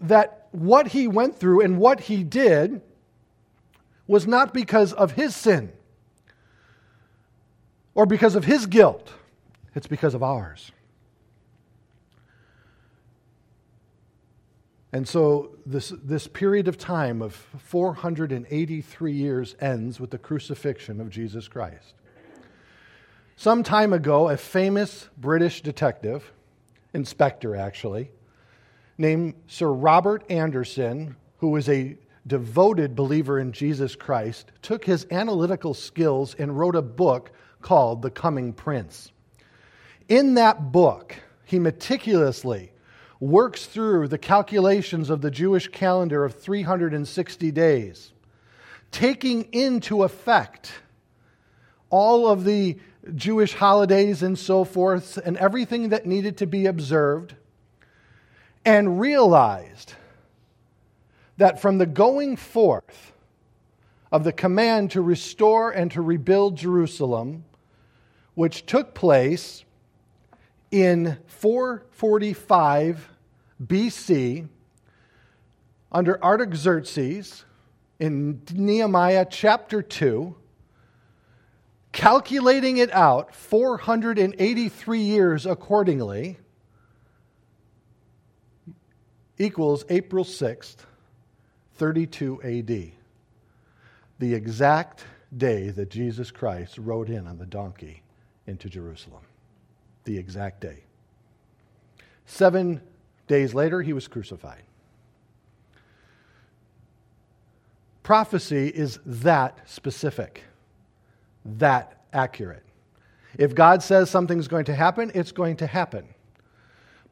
that 0.00 0.48
what 0.52 0.88
he 0.88 1.08
went 1.08 1.36
through 1.36 1.60
and 1.60 1.78
what 1.78 2.00
he 2.00 2.22
did 2.22 2.82
was 4.06 4.26
not 4.26 4.52
because 4.52 4.92
of 4.92 5.12
his 5.12 5.34
sin 5.34 5.72
or 7.94 8.06
because 8.06 8.34
of 8.34 8.44
his 8.44 8.66
guilt, 8.66 9.12
it's 9.74 9.86
because 9.86 10.14
of 10.14 10.22
ours. 10.22 10.72
And 14.94 15.08
so 15.08 15.56
this, 15.66 15.92
this 16.04 16.28
period 16.28 16.68
of 16.68 16.78
time 16.78 17.20
of 17.20 17.34
483 17.34 19.12
years 19.12 19.56
ends 19.60 19.98
with 19.98 20.12
the 20.12 20.18
crucifixion 20.18 21.00
of 21.00 21.10
Jesus 21.10 21.48
Christ. 21.48 21.94
Some 23.34 23.64
time 23.64 23.92
ago, 23.92 24.28
a 24.28 24.36
famous 24.36 25.08
British 25.18 25.62
detective, 25.62 26.30
inspector 26.92 27.56
actually, 27.56 28.12
named 28.96 29.34
Sir 29.48 29.72
Robert 29.72 30.30
Anderson, 30.30 31.16
who 31.38 31.48
was 31.48 31.68
a 31.68 31.98
devoted 32.24 32.94
believer 32.94 33.40
in 33.40 33.50
Jesus 33.50 33.96
Christ, 33.96 34.52
took 34.62 34.84
his 34.84 35.08
analytical 35.10 35.74
skills 35.74 36.36
and 36.38 36.56
wrote 36.56 36.76
a 36.76 36.82
book 36.82 37.32
called 37.62 38.00
The 38.00 38.12
Coming 38.12 38.52
Prince. 38.52 39.10
In 40.08 40.34
that 40.34 40.70
book, 40.70 41.16
he 41.44 41.58
meticulously 41.58 42.70
works 43.20 43.66
through 43.66 44.08
the 44.08 44.18
calculations 44.18 45.10
of 45.10 45.20
the 45.20 45.30
Jewish 45.30 45.68
calendar 45.68 46.24
of 46.24 46.38
360 46.38 47.50
days, 47.50 48.12
taking 48.90 49.44
into 49.52 50.02
effect 50.02 50.72
all 51.90 52.28
of 52.28 52.44
the 52.44 52.78
Jewish 53.14 53.54
holidays 53.54 54.22
and 54.22 54.38
so 54.38 54.64
forth, 54.64 55.18
and 55.18 55.36
everything 55.36 55.90
that 55.90 56.06
needed 56.06 56.38
to 56.38 56.46
be 56.46 56.66
observed, 56.66 57.34
and 58.64 58.98
realized 58.98 59.94
that 61.36 61.60
from 61.60 61.78
the 61.78 61.86
going 61.86 62.36
forth 62.36 63.12
of 64.10 64.24
the 64.24 64.32
command 64.32 64.92
to 64.92 65.02
restore 65.02 65.70
and 65.70 65.90
to 65.90 66.00
rebuild 66.00 66.56
Jerusalem, 66.56 67.44
which 68.34 68.64
took 68.64 68.94
place 68.94 69.64
in 70.74 71.16
445 71.26 73.08
BC 73.64 74.48
under 75.92 76.22
Artaxerxes 76.22 77.44
in 78.00 78.42
Nehemiah 78.52 79.24
chapter 79.30 79.82
2, 79.82 80.34
calculating 81.92 82.78
it 82.78 82.92
out 82.92 83.32
483 83.36 84.98
years 84.98 85.46
accordingly, 85.46 86.38
equals 89.38 89.84
April 89.88 90.24
6th, 90.24 90.78
32 91.74 92.42
AD. 92.42 92.90
The 94.18 94.34
exact 94.34 95.04
day 95.36 95.70
that 95.70 95.88
Jesus 95.88 96.32
Christ 96.32 96.78
rode 96.78 97.10
in 97.10 97.28
on 97.28 97.38
the 97.38 97.46
donkey 97.46 98.02
into 98.48 98.68
Jerusalem 98.68 99.22
the 100.04 100.16
exact 100.18 100.60
day. 100.60 100.84
Seven 102.26 102.80
days 103.26 103.54
later, 103.54 103.82
he 103.82 103.92
was 103.92 104.08
crucified. 104.08 104.62
Prophecy 108.02 108.68
is 108.68 108.98
that 109.06 109.68
specific, 109.68 110.42
that 111.44 112.04
accurate. 112.12 112.62
If 113.38 113.54
God 113.54 113.82
says 113.82 114.10
something's 114.10 114.46
going 114.46 114.66
to 114.66 114.74
happen, 114.74 115.10
it's 115.14 115.32
going 115.32 115.56
to 115.56 115.66
happen. 115.66 116.06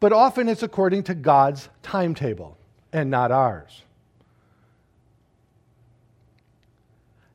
But 0.00 0.12
often 0.12 0.48
it's 0.48 0.62
according 0.62 1.04
to 1.04 1.14
God's 1.14 1.68
timetable 1.82 2.58
and 2.92 3.10
not 3.10 3.32
ours. 3.32 3.82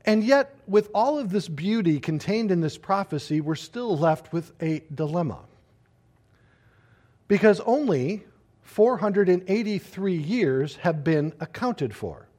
And 0.08 0.24
yet, 0.24 0.56
with 0.68 0.90
all 0.96 1.20
of 1.20 1.32
this 1.32 1.50
beauty 1.50 2.00
contained 2.00 2.50
in 2.50 2.62
this 2.62 2.78
prophecy, 2.78 3.42
we're 3.42 3.56
still 3.56 3.98
left 3.98 4.32
with 4.32 4.54
a 4.62 4.82
dilemma. 4.96 5.40
Because 7.28 7.60
only 7.66 8.24
483 8.62 10.16
years 10.16 10.78
have 10.78 11.04
been 11.04 11.34
accounted 11.42 11.94
for. 11.94 12.30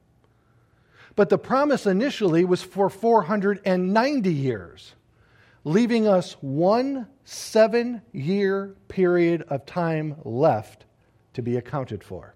But 1.14 1.28
the 1.28 1.37
promise 1.37 1.85
initially 1.85 2.46
was 2.46 2.62
for 2.62 2.88
490 2.88 4.33
years, 4.33 4.94
leaving 5.62 6.09
us 6.09 6.38
one 6.40 7.07
seven 7.24 8.00
year 8.12 8.76
period 8.88 9.42
of 9.48 9.66
time 9.66 10.16
left 10.24 10.87
to 11.35 11.42
be 11.42 11.59
accounted 11.59 12.02
for. 12.02 12.35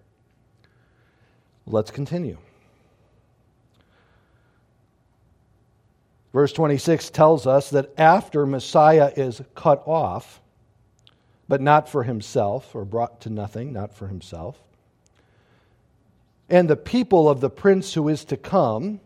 Let's 1.65 1.91
continue. 1.91 2.37
Verse 6.33 6.53
26 6.53 7.11
tells 7.11 7.47
us 7.47 7.71
that 7.71 7.91
after 7.99 8.47
Messiah 8.47 9.13
is 9.15 9.43
cut 9.55 9.83
off, 9.87 10.41
but 11.49 11.61
not 11.61 11.89
for 11.89 12.05
himself, 12.05 12.75
or 12.75 12.85
brought 12.85 13.21
to 13.23 13.31
nothing, 13.31 13.73
not 13.73 13.95
for 13.95 14.09
himself, 14.09 14.59
and 16.49 16.69
the 16.69 16.77
people 16.77 17.29
of 17.29 17.41
the 17.41 17.51
prince 17.51 17.95
who 17.95 18.09
is 18.09 18.25
to 18.27 18.37
come 18.37 19.01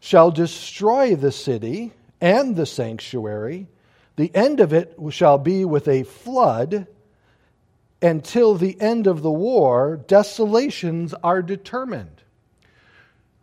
shall 0.00 0.30
destroy 0.30 1.14
the 1.14 1.32
city 1.32 1.92
and 2.20 2.56
the 2.56 2.66
sanctuary. 2.66 3.68
The 4.16 4.34
end 4.34 4.60
of 4.60 4.72
it 4.72 4.96
shall 5.10 5.38
be 5.38 5.64
with 5.64 5.88
a 5.88 6.02
flood. 6.02 6.86
Until 8.02 8.54
the 8.54 8.80
end 8.80 9.06
of 9.06 9.22
the 9.22 9.30
war, 9.30 9.96
desolations 10.08 11.14
are 11.22 11.40
determined. 11.40 12.23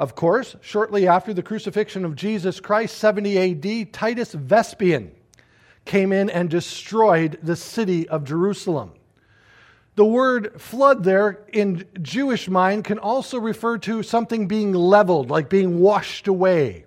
Of 0.01 0.15
course, 0.15 0.55
shortly 0.61 1.07
after 1.07 1.31
the 1.31 1.43
crucifixion 1.43 2.05
of 2.05 2.15
Jesus 2.15 2.59
Christ, 2.59 2.97
70 2.97 3.37
AD, 3.37 3.93
Titus 3.93 4.31
Vespasian 4.31 5.11
came 5.85 6.11
in 6.11 6.27
and 6.27 6.49
destroyed 6.49 7.37
the 7.43 7.55
city 7.55 8.09
of 8.09 8.23
Jerusalem. 8.23 8.93
The 9.93 10.05
word 10.05 10.59
flood 10.59 11.03
there 11.03 11.45
in 11.53 11.85
Jewish 12.01 12.49
mind 12.49 12.83
can 12.83 12.97
also 12.97 13.37
refer 13.37 13.77
to 13.77 14.01
something 14.01 14.47
being 14.47 14.73
leveled, 14.73 15.29
like 15.29 15.51
being 15.51 15.79
washed 15.79 16.27
away. 16.27 16.85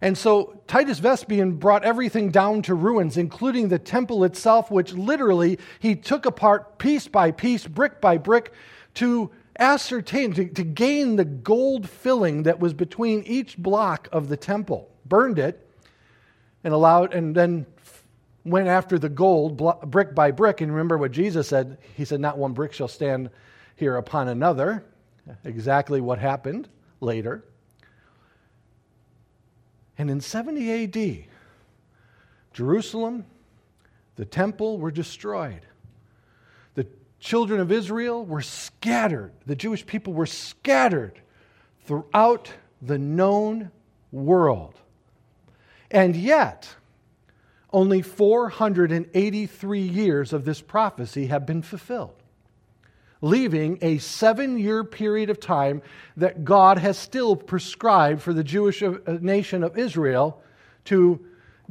And 0.00 0.16
so 0.16 0.62
Titus 0.66 0.98
Vespasian 0.98 1.56
brought 1.56 1.84
everything 1.84 2.30
down 2.30 2.62
to 2.62 2.74
ruins, 2.74 3.18
including 3.18 3.68
the 3.68 3.78
temple 3.78 4.24
itself, 4.24 4.70
which 4.70 4.94
literally 4.94 5.58
he 5.78 5.94
took 5.94 6.24
apart 6.24 6.78
piece 6.78 7.06
by 7.06 7.32
piece, 7.32 7.66
brick 7.66 8.00
by 8.00 8.16
brick, 8.16 8.50
to 8.94 9.30
ascertain, 9.60 10.32
to, 10.32 10.48
to 10.48 10.64
gain 10.64 11.16
the 11.16 11.24
gold 11.24 11.88
filling 11.88 12.44
that 12.44 12.58
was 12.58 12.72
between 12.72 13.22
each 13.24 13.56
block 13.56 14.08
of 14.10 14.28
the 14.28 14.36
temple, 14.36 14.90
burned 15.04 15.38
it, 15.38 15.68
and 16.64 16.74
allowed, 16.74 17.14
and 17.14 17.34
then 17.34 17.66
went 18.44 18.68
after 18.68 18.98
the 18.98 19.08
gold 19.08 19.56
brick 19.90 20.14
by 20.14 20.30
brick. 20.30 20.60
And 20.60 20.72
remember 20.72 20.98
what 20.98 21.12
Jesus 21.12 21.48
said? 21.48 21.78
He 21.96 22.04
said, 22.04 22.20
Not 22.20 22.38
one 22.38 22.52
brick 22.52 22.72
shall 22.72 22.88
stand 22.88 23.30
here 23.76 23.96
upon 23.96 24.28
another. 24.28 24.84
Exactly 25.44 26.00
what 26.00 26.18
happened 26.18 26.68
later. 27.00 27.44
And 29.98 30.10
in 30.10 30.20
70 30.20 30.84
AD, 30.84 31.24
Jerusalem, 32.54 33.26
the 34.16 34.24
temple 34.24 34.78
were 34.78 34.90
destroyed. 34.90 35.66
Children 37.20 37.60
of 37.60 37.70
Israel 37.70 38.24
were 38.24 38.40
scattered. 38.40 39.32
The 39.46 39.54
Jewish 39.54 39.84
people 39.84 40.14
were 40.14 40.26
scattered 40.26 41.20
throughout 41.84 42.50
the 42.80 42.98
known 42.98 43.70
world. 44.10 44.74
And 45.90 46.16
yet, 46.16 46.74
only 47.72 48.00
483 48.00 49.80
years 49.80 50.32
of 50.32 50.44
this 50.44 50.62
prophecy 50.62 51.26
have 51.26 51.46
been 51.46 51.62
fulfilled, 51.62 52.14
leaving 53.20 53.78
a 53.82 53.98
seven 53.98 54.58
year 54.58 54.82
period 54.82 55.28
of 55.28 55.38
time 55.38 55.82
that 56.16 56.44
God 56.44 56.78
has 56.78 56.96
still 56.96 57.36
prescribed 57.36 58.22
for 58.22 58.32
the 58.32 58.44
Jewish 58.44 58.82
uh, 58.82 58.94
nation 59.20 59.62
of 59.62 59.76
Israel 59.76 60.40
to 60.86 61.24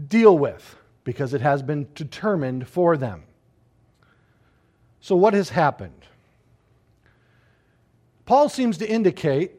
deal 0.07 0.37
with 0.37 0.75
because 1.03 1.33
it 1.33 1.41
has 1.41 1.63
been 1.63 1.87
determined 1.95 2.67
for 2.67 2.95
them. 2.95 3.23
So, 5.01 5.15
what 5.15 5.33
has 5.33 5.49
happened? 5.49 6.05
Paul 8.25 8.49
seems 8.49 8.77
to 8.77 8.89
indicate 8.89 9.51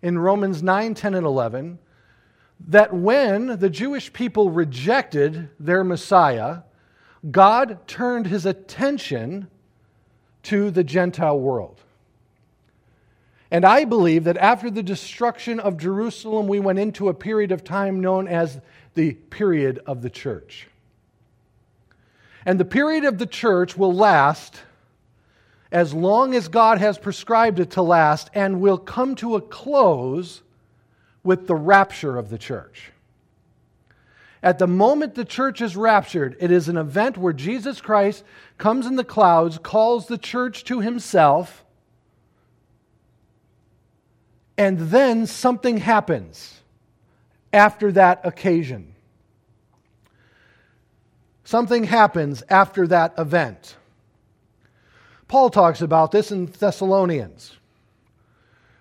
in 0.00 0.18
Romans 0.18 0.62
9, 0.62 0.94
10, 0.94 1.14
and 1.14 1.26
11 1.26 1.78
that 2.68 2.94
when 2.94 3.58
the 3.58 3.68
Jewish 3.68 4.12
people 4.12 4.50
rejected 4.50 5.50
their 5.58 5.84
Messiah, 5.84 6.60
God 7.30 7.86
turned 7.86 8.26
his 8.26 8.46
attention 8.46 9.48
to 10.44 10.70
the 10.70 10.84
Gentile 10.84 11.38
world. 11.38 11.80
And 13.50 13.66
I 13.66 13.84
believe 13.84 14.24
that 14.24 14.38
after 14.38 14.70
the 14.70 14.82
destruction 14.82 15.60
of 15.60 15.76
Jerusalem, 15.76 16.48
we 16.48 16.58
went 16.58 16.78
into 16.78 17.08
a 17.08 17.14
period 17.14 17.52
of 17.52 17.62
time 17.62 18.00
known 18.00 18.26
as 18.26 18.60
the 18.94 19.12
period 19.12 19.80
of 19.86 20.00
the 20.00 20.10
church. 20.10 20.68
And 22.44 22.58
the 22.58 22.64
period 22.64 23.04
of 23.04 23.18
the 23.18 23.26
church 23.26 23.76
will 23.76 23.92
last 23.92 24.60
as 25.70 25.94
long 25.94 26.34
as 26.34 26.48
God 26.48 26.78
has 26.78 26.98
prescribed 26.98 27.58
it 27.58 27.70
to 27.72 27.82
last 27.82 28.30
and 28.34 28.60
will 28.60 28.78
come 28.78 29.14
to 29.16 29.36
a 29.36 29.40
close 29.40 30.42
with 31.24 31.46
the 31.46 31.54
rapture 31.54 32.18
of 32.18 32.28
the 32.28 32.38
church. 32.38 32.90
At 34.42 34.58
the 34.58 34.66
moment 34.66 35.14
the 35.14 35.24
church 35.24 35.60
is 35.60 35.76
raptured, 35.76 36.36
it 36.40 36.50
is 36.50 36.68
an 36.68 36.76
event 36.76 37.16
where 37.16 37.32
Jesus 37.32 37.80
Christ 37.80 38.24
comes 38.58 38.86
in 38.86 38.96
the 38.96 39.04
clouds, 39.04 39.56
calls 39.56 40.06
the 40.06 40.18
church 40.18 40.64
to 40.64 40.80
himself, 40.80 41.64
and 44.58 44.78
then 44.78 45.26
something 45.26 45.78
happens 45.78 46.60
after 47.52 47.92
that 47.92 48.20
occasion. 48.24 48.91
Something 51.44 51.84
happens 51.84 52.42
after 52.48 52.86
that 52.86 53.14
event. 53.18 53.76
Paul 55.28 55.50
talks 55.50 55.80
about 55.80 56.12
this 56.12 56.30
in 56.30 56.46
Thessalonians, 56.46 57.56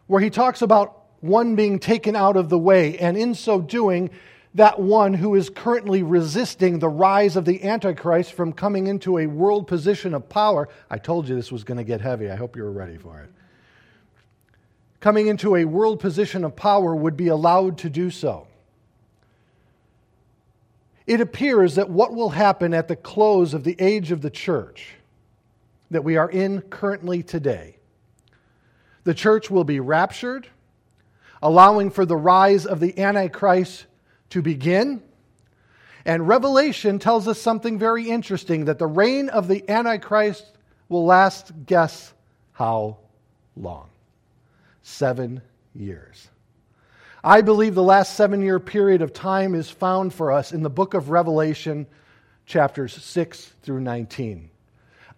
where 0.08 0.21
he 0.21 0.30
talks 0.30 0.62
about 0.62 0.97
one 1.21 1.56
being 1.56 1.80
taken 1.80 2.15
out 2.15 2.36
of 2.36 2.50
the 2.50 2.58
way, 2.58 2.97
and 2.97 3.15
in 3.15 3.36
so 3.36 3.62
doing, 3.62 4.10
that 4.54 4.80
one 4.80 5.13
who 5.13 5.36
is 5.36 5.50
currently 5.50 6.04
resisting 6.04 6.80
the 6.80 6.89
rise 6.89 7.36
of 7.38 7.45
the 7.45 7.63
Antichrist 7.63 8.34
from 8.34 8.52
coming 8.52 8.88
into 8.88 9.17
a 9.17 9.28
world 9.28 9.65
position 9.65 10.13
of 10.13 10.28
power. 10.28 10.67
I 10.89 10.97
told 10.97 11.30
you 11.30 11.36
this 11.36 11.52
was 11.52 11.63
going 11.63 11.78
to 11.78 11.86
get 11.86 12.02
heavy. 12.02 12.30
I 12.30 12.36
hope 12.36 12.58
you 12.58 12.63
were 12.63 12.71
ready 12.71 12.97
for 12.97 13.21
it. 13.21 13.30
Coming 15.00 15.28
into 15.28 15.56
a 15.56 15.65
world 15.65 16.00
position 16.00 16.43
of 16.43 16.56
power 16.56 16.93
would 16.95 17.15
be 17.15 17.30
allowed 17.30 17.78
to 17.80 17.89
do 17.89 18.12
so. 18.12 18.47
It 21.12 21.19
appears 21.19 21.76
that 21.76 21.89
what 21.89 22.13
will 22.13 22.30
happen 22.30 22.74
at 22.74 22.88
the 22.88 22.95
close 22.95 23.54
of 23.54 23.65
the 23.65 23.76
age 23.80 24.13
of 24.13 24.21
the 24.21 24.30
church 24.30 24.95
that 25.89 26.06
we 26.06 26.15
are 26.15 26.30
in 26.30 26.62
currently 26.62 27.21
today, 27.21 27.76
the 29.04 29.13
church 29.13 29.52
will 29.52 29.65
be 29.65 29.82
raptured 29.82 30.47
allowing 31.41 31.91
for 31.91 32.06
the 32.06 32.15
rise 32.15 32.65
of 32.65 32.80
the 32.80 32.97
Antichrist 32.97 33.88
to 34.30 34.41
begin. 34.41 35.04
And 36.06 36.30
Revelation 36.30 36.97
tells 36.97 37.28
us 37.28 37.41
something 37.41 37.78
very 37.78 38.10
interesting 38.10 38.63
that 38.65 38.80
the 38.80 38.88
reign 38.88 39.28
of 39.28 39.50
the 39.50 39.69
Antichrist 39.69 40.45
will 40.88 41.04
last, 41.04 41.52
guess 41.65 42.13
how 42.54 43.00
long? 43.58 43.89
Seven 44.82 45.41
years. 45.76 46.31
I 47.23 47.41
believe 47.41 47.75
the 47.75 47.84
last 47.84 48.15
seven 48.15 48.41
year 48.41 48.60
period 48.60 49.03
of 49.03 49.13
time 49.13 49.53
is 49.53 49.69
found 49.69 50.12
for 50.12 50.31
us 50.31 50.51
in 50.51 50.63
the 50.63 50.71
book 50.71 50.95
of 50.95 51.12
Revelation, 51.12 51.86
chapters 52.47 52.93
6 52.93 53.53
through 53.62 53.81
19. 53.81 54.49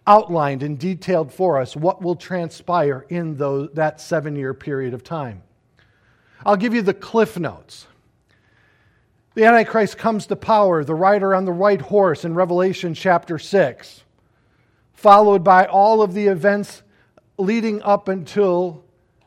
Outlined 0.06 0.62
and 0.62 0.78
detailed 0.78 1.32
for 1.32 1.58
us 1.58 1.74
what 1.74 2.02
will 2.02 2.16
transpire 2.16 3.06
in 3.08 3.38
those, 3.38 3.70
that 3.72 4.02
seven 4.02 4.36
year 4.36 4.52
period 4.52 4.92
of 4.92 5.02
time. 5.02 5.42
I'll 6.44 6.58
give 6.58 6.74
you 6.74 6.82
the 6.82 6.92
cliff 6.92 7.38
notes. 7.38 7.86
The 9.32 9.46
Antichrist 9.46 9.96
comes 9.96 10.26
to 10.26 10.36
power, 10.36 10.84
the 10.84 10.94
rider 10.94 11.34
on 11.34 11.46
the 11.46 11.52
white 11.52 11.80
horse 11.80 12.26
in 12.26 12.34
Revelation 12.34 12.92
chapter 12.92 13.38
6, 13.38 14.04
followed 14.92 15.42
by 15.42 15.64
all 15.64 16.02
of 16.02 16.12
the 16.12 16.26
events 16.26 16.82
leading 17.38 17.80
up 17.80 18.08
until 18.08 18.83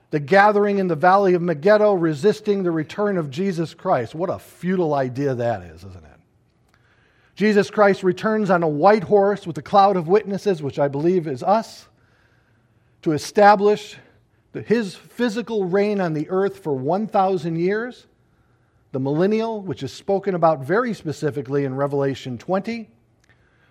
the 0.09 0.19
gathering 0.19 0.77
in 0.77 0.87
the 0.87 0.95
valley 0.95 1.33
of 1.33 1.41
Megiddo, 1.41 1.93
resisting 1.93 2.63
the 2.63 2.71
return 2.71 3.17
of 3.17 3.29
Jesus 3.29 3.73
Christ. 3.73 4.15
What 4.15 4.29
a 4.29 4.39
futile 4.39 4.93
idea 4.93 5.35
that 5.35 5.61
is, 5.63 5.83
isn't 5.83 6.03
it? 6.03 6.11
Jesus 7.35 7.69
Christ 7.69 8.03
returns 8.03 8.49
on 8.49 8.63
a 8.63 8.67
white 8.67 9.03
horse 9.03 9.45
with 9.45 9.57
a 9.57 9.61
cloud 9.61 9.95
of 9.95 10.07
witnesses, 10.07 10.63
which 10.63 10.79
I 10.79 10.87
believe 10.87 11.27
is 11.27 11.43
us, 11.43 11.87
to 13.03 13.11
establish 13.11 13.97
his 14.65 14.95
physical 14.95 15.65
reign 15.65 16.01
on 16.01 16.13
the 16.13 16.27
earth 16.29 16.59
for 16.63 16.73
1,000 16.73 17.57
years, 17.57 18.07
the 18.91 18.99
millennial, 18.99 19.61
which 19.61 19.83
is 19.83 19.93
spoken 19.93 20.33
about 20.33 20.61
very 20.61 20.93
specifically 20.93 21.65
in 21.65 21.75
Revelation 21.75 22.37
20, 22.37 22.89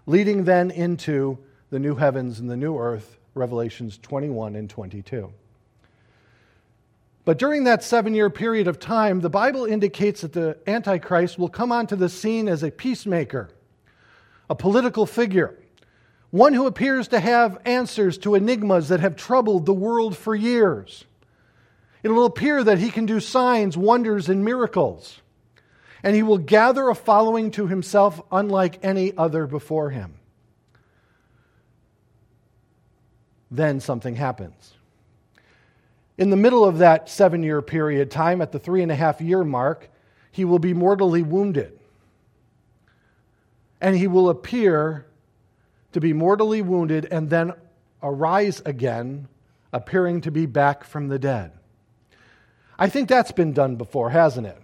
leading 0.06 0.44
then 0.44 0.70
into 0.70 1.38
the 1.70 1.78
new 1.80 1.96
heavens 1.96 2.38
and 2.38 2.48
the 2.48 2.56
new 2.56 2.78
earth, 2.78 3.18
Revelations 3.34 3.98
21 3.98 4.54
and 4.54 4.70
22. 4.70 5.32
But 7.26 7.38
during 7.38 7.64
that 7.64 7.84
seven 7.84 8.14
year 8.14 8.30
period 8.30 8.68
of 8.68 8.78
time, 8.78 9.20
the 9.20 9.28
Bible 9.28 9.66
indicates 9.66 10.22
that 10.22 10.32
the 10.32 10.56
Antichrist 10.66 11.38
will 11.38 11.50
come 11.50 11.72
onto 11.72 11.96
the 11.96 12.08
scene 12.08 12.48
as 12.48 12.62
a 12.62 12.70
peacemaker, 12.70 13.50
a 14.48 14.54
political 14.54 15.04
figure 15.04 15.58
one 16.30 16.52
who 16.52 16.66
appears 16.66 17.08
to 17.08 17.20
have 17.20 17.58
answers 17.64 18.18
to 18.18 18.34
enigmas 18.34 18.88
that 18.88 19.00
have 19.00 19.16
troubled 19.16 19.64
the 19.64 19.72
world 19.72 20.16
for 20.16 20.34
years. 20.34 21.04
It 22.02 22.10
will 22.10 22.26
appear 22.26 22.62
that 22.62 22.78
he 22.78 22.90
can 22.90 23.06
do 23.06 23.20
signs, 23.20 23.76
wonders, 23.76 24.28
and 24.28 24.44
miracles. 24.44 25.20
And 26.02 26.14
he 26.14 26.22
will 26.22 26.38
gather 26.38 26.88
a 26.88 26.94
following 26.94 27.50
to 27.52 27.66
himself 27.66 28.20
unlike 28.30 28.78
any 28.84 29.16
other 29.16 29.46
before 29.46 29.90
him. 29.90 30.14
Then 33.50 33.80
something 33.80 34.16
happens. 34.16 34.75
In 36.18 36.30
the 36.30 36.36
middle 36.36 36.64
of 36.64 36.78
that 36.78 37.08
seven 37.08 37.42
year 37.42 37.60
period, 37.60 38.10
time 38.10 38.40
at 38.40 38.52
the 38.52 38.58
three 38.58 38.82
and 38.82 38.90
a 38.90 38.96
half 38.96 39.20
year 39.20 39.44
mark, 39.44 39.90
he 40.30 40.44
will 40.44 40.58
be 40.58 40.72
mortally 40.74 41.22
wounded. 41.22 41.78
And 43.80 43.96
he 43.96 44.06
will 44.06 44.30
appear 44.30 45.06
to 45.92 46.00
be 46.00 46.12
mortally 46.12 46.62
wounded 46.62 47.06
and 47.10 47.28
then 47.28 47.52
arise 48.02 48.62
again, 48.64 49.28
appearing 49.72 50.22
to 50.22 50.30
be 50.30 50.46
back 50.46 50.84
from 50.84 51.08
the 51.08 51.18
dead. 51.18 51.52
I 52.78 52.88
think 52.88 53.08
that's 53.08 53.32
been 53.32 53.52
done 53.52 53.76
before, 53.76 54.10
hasn't 54.10 54.46
it? 54.46 54.60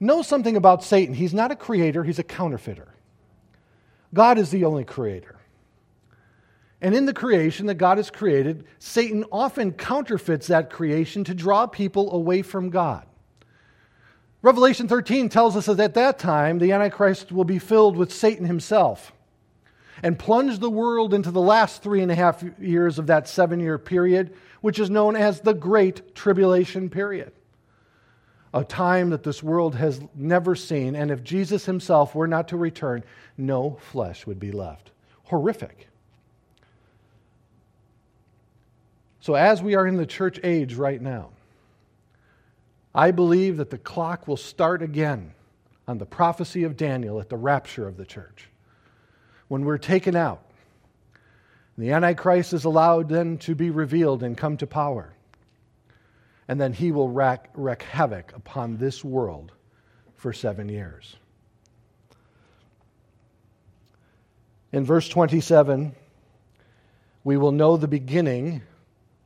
Know 0.00 0.22
something 0.22 0.56
about 0.56 0.84
Satan. 0.84 1.14
He's 1.14 1.34
not 1.34 1.50
a 1.50 1.56
creator, 1.56 2.04
he's 2.04 2.18
a 2.18 2.24
counterfeiter. 2.24 2.88
God 4.12 4.38
is 4.38 4.50
the 4.50 4.64
only 4.64 4.84
creator. 4.84 5.35
And 6.86 6.94
in 6.94 7.04
the 7.04 7.12
creation 7.12 7.66
that 7.66 7.74
God 7.74 7.96
has 7.96 8.12
created, 8.12 8.64
Satan 8.78 9.24
often 9.32 9.72
counterfeits 9.72 10.46
that 10.46 10.70
creation 10.70 11.24
to 11.24 11.34
draw 11.34 11.66
people 11.66 12.14
away 12.14 12.42
from 12.42 12.70
God. 12.70 13.04
Revelation 14.40 14.86
13 14.86 15.28
tells 15.28 15.56
us 15.56 15.66
that 15.66 15.80
at 15.80 15.94
that 15.94 16.20
time, 16.20 16.60
the 16.60 16.70
Antichrist 16.70 17.32
will 17.32 17.42
be 17.42 17.58
filled 17.58 17.96
with 17.96 18.12
Satan 18.12 18.46
himself 18.46 19.12
and 20.00 20.16
plunge 20.16 20.60
the 20.60 20.70
world 20.70 21.12
into 21.12 21.32
the 21.32 21.40
last 21.40 21.82
three 21.82 22.02
and 22.02 22.12
a 22.12 22.14
half 22.14 22.44
years 22.60 23.00
of 23.00 23.08
that 23.08 23.28
seven 23.28 23.58
year 23.58 23.78
period, 23.78 24.36
which 24.60 24.78
is 24.78 24.88
known 24.88 25.16
as 25.16 25.40
the 25.40 25.54
Great 25.54 26.14
Tribulation 26.14 26.88
Period. 26.88 27.32
A 28.54 28.62
time 28.62 29.10
that 29.10 29.24
this 29.24 29.42
world 29.42 29.74
has 29.74 30.00
never 30.14 30.54
seen, 30.54 30.94
and 30.94 31.10
if 31.10 31.24
Jesus 31.24 31.66
himself 31.66 32.14
were 32.14 32.28
not 32.28 32.46
to 32.46 32.56
return, 32.56 33.02
no 33.36 33.76
flesh 33.90 34.24
would 34.24 34.38
be 34.38 34.52
left. 34.52 34.92
Horrific. 35.24 35.88
So, 39.26 39.34
as 39.34 39.60
we 39.60 39.74
are 39.74 39.88
in 39.88 39.96
the 39.96 40.06
church 40.06 40.38
age 40.44 40.74
right 40.74 41.02
now, 41.02 41.30
I 42.94 43.10
believe 43.10 43.56
that 43.56 43.70
the 43.70 43.76
clock 43.76 44.28
will 44.28 44.36
start 44.36 44.82
again 44.82 45.32
on 45.88 45.98
the 45.98 46.06
prophecy 46.06 46.62
of 46.62 46.76
Daniel 46.76 47.18
at 47.18 47.28
the 47.28 47.36
rapture 47.36 47.88
of 47.88 47.96
the 47.96 48.06
church. 48.06 48.48
When 49.48 49.64
we're 49.64 49.78
taken 49.78 50.14
out, 50.14 50.44
the 51.76 51.90
Antichrist 51.90 52.52
is 52.52 52.66
allowed 52.66 53.08
then 53.08 53.36
to 53.38 53.56
be 53.56 53.70
revealed 53.70 54.22
and 54.22 54.38
come 54.38 54.56
to 54.58 54.66
power. 54.68 55.12
And 56.46 56.60
then 56.60 56.72
he 56.72 56.92
will 56.92 57.08
wreak, 57.08 57.82
havoc 57.82 58.32
upon 58.32 58.76
this 58.76 59.02
world 59.02 59.50
for 60.14 60.32
seven 60.32 60.68
years. 60.68 61.16
In 64.70 64.84
verse 64.84 65.08
27, 65.08 65.96
we 67.24 67.36
will 67.36 67.50
know 67.50 67.76
the 67.76 67.88
beginning 67.88 68.62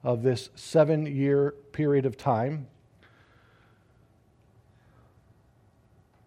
of 0.03 0.23
this 0.23 0.51
seven 0.55 1.07
year 1.07 1.53
period 1.73 2.07
of 2.07 2.17
time 2.17 2.67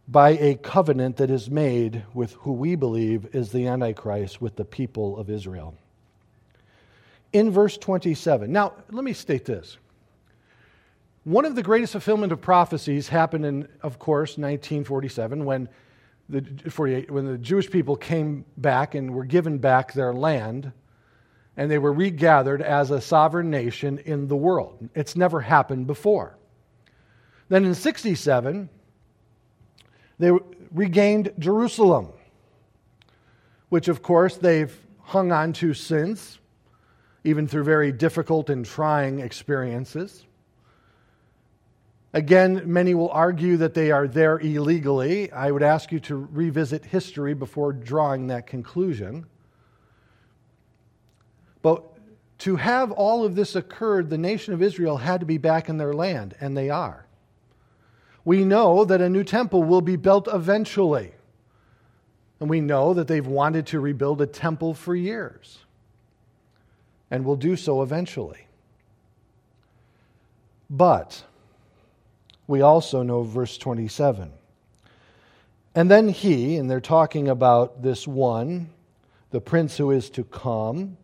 by 0.08 0.32
a 0.32 0.56
covenant 0.56 1.18
that 1.18 1.30
is 1.32 1.50
made 1.50 2.04
with 2.14 2.34
who 2.34 2.52
we 2.52 2.76
believe 2.76 3.34
is 3.34 3.52
the 3.52 3.68
Antichrist 3.68 4.42
with 4.42 4.56
the 4.56 4.66
people 4.66 5.18
of 5.18 5.30
Israel. 5.30 5.76
In 7.32 7.50
verse 7.50 7.78
27, 7.78 8.52
now 8.52 8.74
let 8.92 9.04
me 9.04 9.14
state 9.14 9.46
this. 9.46 9.78
One 11.24 11.46
of 11.46 11.56
the 11.56 11.64
greatest 11.64 11.94
fulfillment 11.94 12.34
of 12.34 12.42
prophecies 12.42 13.08
happened 13.08 13.46
in, 13.46 13.68
of 13.82 13.98
course, 13.98 14.32
1947 14.32 15.46
when 15.46 15.70
the, 16.30 16.44
48, 16.70 17.10
when 17.10 17.26
the 17.26 17.38
Jewish 17.38 17.70
people 17.70 17.96
came 17.96 18.46
back 18.58 18.94
and 18.94 19.14
were 19.14 19.24
given 19.24 19.58
back 19.58 19.94
their 19.94 20.14
land 20.14 20.74
and 21.56 21.70
they 21.70 21.78
were 21.78 21.94
regathered 21.94 22.62
as 22.62 22.92
a 22.92 23.02
sovereign 23.02 23.50
nation 23.50 24.00
in 24.00 24.28
the 24.28 24.36
world. 24.36 24.90
It's 24.96 25.16
never 25.16 25.42
happened 25.42 25.88
before. 25.88 26.38
Then 27.50 27.66
in 27.66 27.76
67, 27.76 28.70
they 30.20 30.32
regained 30.72 31.32
Jerusalem, 31.38 32.10
which 33.70 33.88
of 33.88 34.02
course 34.02 34.38
they've 34.38 34.76
hung 35.02 35.32
on 35.32 35.54
to 35.54 35.74
since, 35.74 36.40
even 37.24 37.48
through 37.48 37.64
very 37.64 37.92
difficult 37.92 38.50
and 38.50 38.66
trying 38.66 39.20
experiences. 39.20 40.26
Again, 42.14 42.62
many 42.66 42.94
will 42.94 43.10
argue 43.10 43.58
that 43.58 43.74
they 43.74 43.92
are 43.92 44.08
there 44.08 44.38
illegally. 44.38 45.32
I 45.32 45.50
would 45.50 45.64
ask 45.64 45.92
you 45.92 46.00
to 46.02 46.16
revisit 46.32 46.86
history 46.86 47.34
before 47.34 47.74
drawing 47.74 48.28
that 48.28 48.46
conclusion. 48.46 49.26
But 51.64 51.84
to 52.40 52.58
have 52.58 52.92
all 52.92 53.26
of 53.26 53.34
this 53.34 53.56
occurred, 53.56 54.12
the 54.12 54.18
nation 54.20 54.54
of 54.54 54.62
Israel 54.62 54.98
had 54.98 55.22
to 55.22 55.26
be 55.26 55.40
back 55.40 55.68
in 55.68 55.78
their 55.78 55.94
land, 55.94 56.36
and 56.40 56.56
they 56.56 56.70
are 56.70 57.08
we 58.26 58.46
know 58.46 58.86
that 58.86 59.02
a 59.02 59.10
new 59.10 59.24
temple 59.24 59.64
will 59.64 59.82
be 59.82 59.96
built 59.96 60.28
eventually. 60.32 61.12
And 62.40 62.50
we 62.50 62.62
know 62.62 62.94
that 62.94 63.08
they've 63.08 63.26
wanted 63.26 63.68
to 63.68 63.80
rebuild 63.80 64.22
a 64.22 64.26
temple 64.26 64.74
for 64.74 64.96
years 64.96 65.60
and 67.12 67.26
will 67.26 67.36
do 67.36 67.56
so 67.56 67.82
eventually. 67.82 68.48
But 70.70 71.24
we 72.48 72.62
also 72.62 73.04
know 73.04 73.24
verse 73.24 73.58
27. 73.58 74.32
And 75.76 75.90
then 75.90 76.10
he, 76.10 76.58
and 76.58 76.70
they're 76.70 76.82
talking 76.82 77.28
about 77.28 77.82
this 77.82 78.08
one, 78.08 78.70
the 79.32 79.42
prince 79.42 79.78
who 79.78 79.92
is 79.92 80.10
to 80.12 80.24
come, 80.24 80.98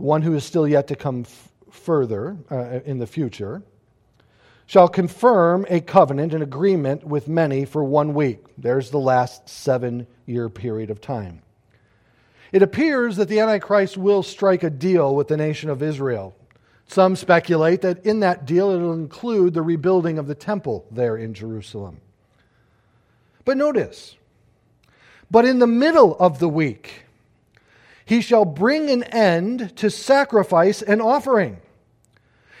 one 0.00 0.22
who 0.22 0.34
is 0.34 0.44
still 0.44 0.66
yet 0.66 0.88
to 0.88 0.96
come 0.96 1.20
f- 1.20 1.48
further 1.70 2.36
uh, 2.50 2.80
in 2.84 2.98
the 2.98 3.06
future 3.06 3.62
shall 4.66 4.88
confirm 4.88 5.66
a 5.68 5.80
covenant, 5.80 6.32
an 6.32 6.42
agreement 6.42 7.04
with 7.04 7.28
many 7.28 7.64
for 7.64 7.82
one 7.84 8.14
week. 8.14 8.38
There's 8.56 8.90
the 8.90 8.98
last 8.98 9.48
seven 9.48 10.06
year 10.26 10.48
period 10.48 10.90
of 10.90 11.00
time. 11.00 11.42
It 12.52 12.62
appears 12.62 13.16
that 13.16 13.28
the 13.28 13.40
Antichrist 13.40 13.96
will 13.96 14.22
strike 14.22 14.62
a 14.62 14.70
deal 14.70 15.14
with 15.14 15.28
the 15.28 15.36
nation 15.36 15.70
of 15.70 15.82
Israel. 15.82 16.36
Some 16.86 17.14
speculate 17.14 17.82
that 17.82 18.04
in 18.04 18.20
that 18.20 18.46
deal 18.46 18.70
it 18.70 18.78
will 18.78 18.92
include 18.92 19.54
the 19.54 19.62
rebuilding 19.62 20.18
of 20.18 20.26
the 20.26 20.34
temple 20.34 20.86
there 20.90 21.16
in 21.16 21.34
Jerusalem. 21.34 22.00
But 23.44 23.56
notice, 23.56 24.16
but 25.30 25.44
in 25.44 25.60
the 25.60 25.66
middle 25.66 26.16
of 26.18 26.38
the 26.38 26.48
week, 26.48 27.04
he 28.10 28.20
shall 28.20 28.44
bring 28.44 28.90
an 28.90 29.04
end 29.04 29.74
to 29.76 29.88
sacrifice 29.88 30.82
and 30.82 31.00
offering 31.00 31.60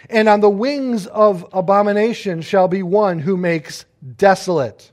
and 0.08 0.28
on 0.28 0.40
the 0.40 0.50
wings 0.50 1.06
of 1.06 1.46
abomination 1.52 2.40
shall 2.40 2.68
be 2.68 2.82
one 2.82 3.18
who 3.18 3.36
makes 3.36 3.84
desolate, 4.16 4.90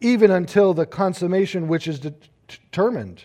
even 0.00 0.30
until 0.30 0.74
the 0.74 0.86
consummation 0.86 1.68
which 1.68 1.86
is 1.86 2.00
determined 2.00 3.24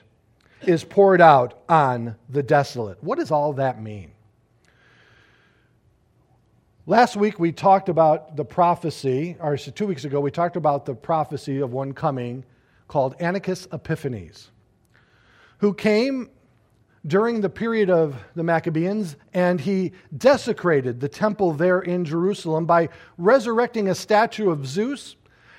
is 0.64 0.84
poured 0.84 1.22
out 1.22 1.64
on 1.70 2.16
the 2.30 2.44
desolate. 2.44 3.02
What 3.04 3.18
does 3.18 3.32
all 3.32 3.54
that 3.54 3.82
mean? 3.82 4.12
Last 6.86 7.16
week 7.16 7.40
we 7.40 7.52
talked 7.52 7.88
about 7.88 8.36
the 8.36 8.46
prophecy, 8.46 9.38
or 9.40 9.58
two 9.58 9.88
weeks 9.88 10.06
ago 10.06 10.20
we 10.20 10.32
talked 10.32 10.56
about 10.56 10.86
the 10.86 10.96
prophecy 10.96 11.60
of 11.60 11.72
one 11.72 11.94
coming 11.94 12.44
called 12.88 13.16
Antiochus 13.20 13.68
Epiphanes, 13.72 14.50
who 15.60 15.74
came 15.74 16.30
during 17.08 17.42
the 17.42 17.50
period 17.50 17.90
of 17.90 18.16
the 18.36 18.44
Maccabees, 18.44 19.16
and 19.34 19.62
he 19.62 19.94
desecrated 20.16 21.00
the 21.00 21.08
temple 21.08 21.54
there 21.54 21.80
in 21.80 22.04
Jerusalem 22.04 22.66
by 22.66 22.90
resurrecting 23.18 23.88
a 23.88 23.96
statue 23.96 24.50
of 24.50 24.68
Zeus 24.68 25.16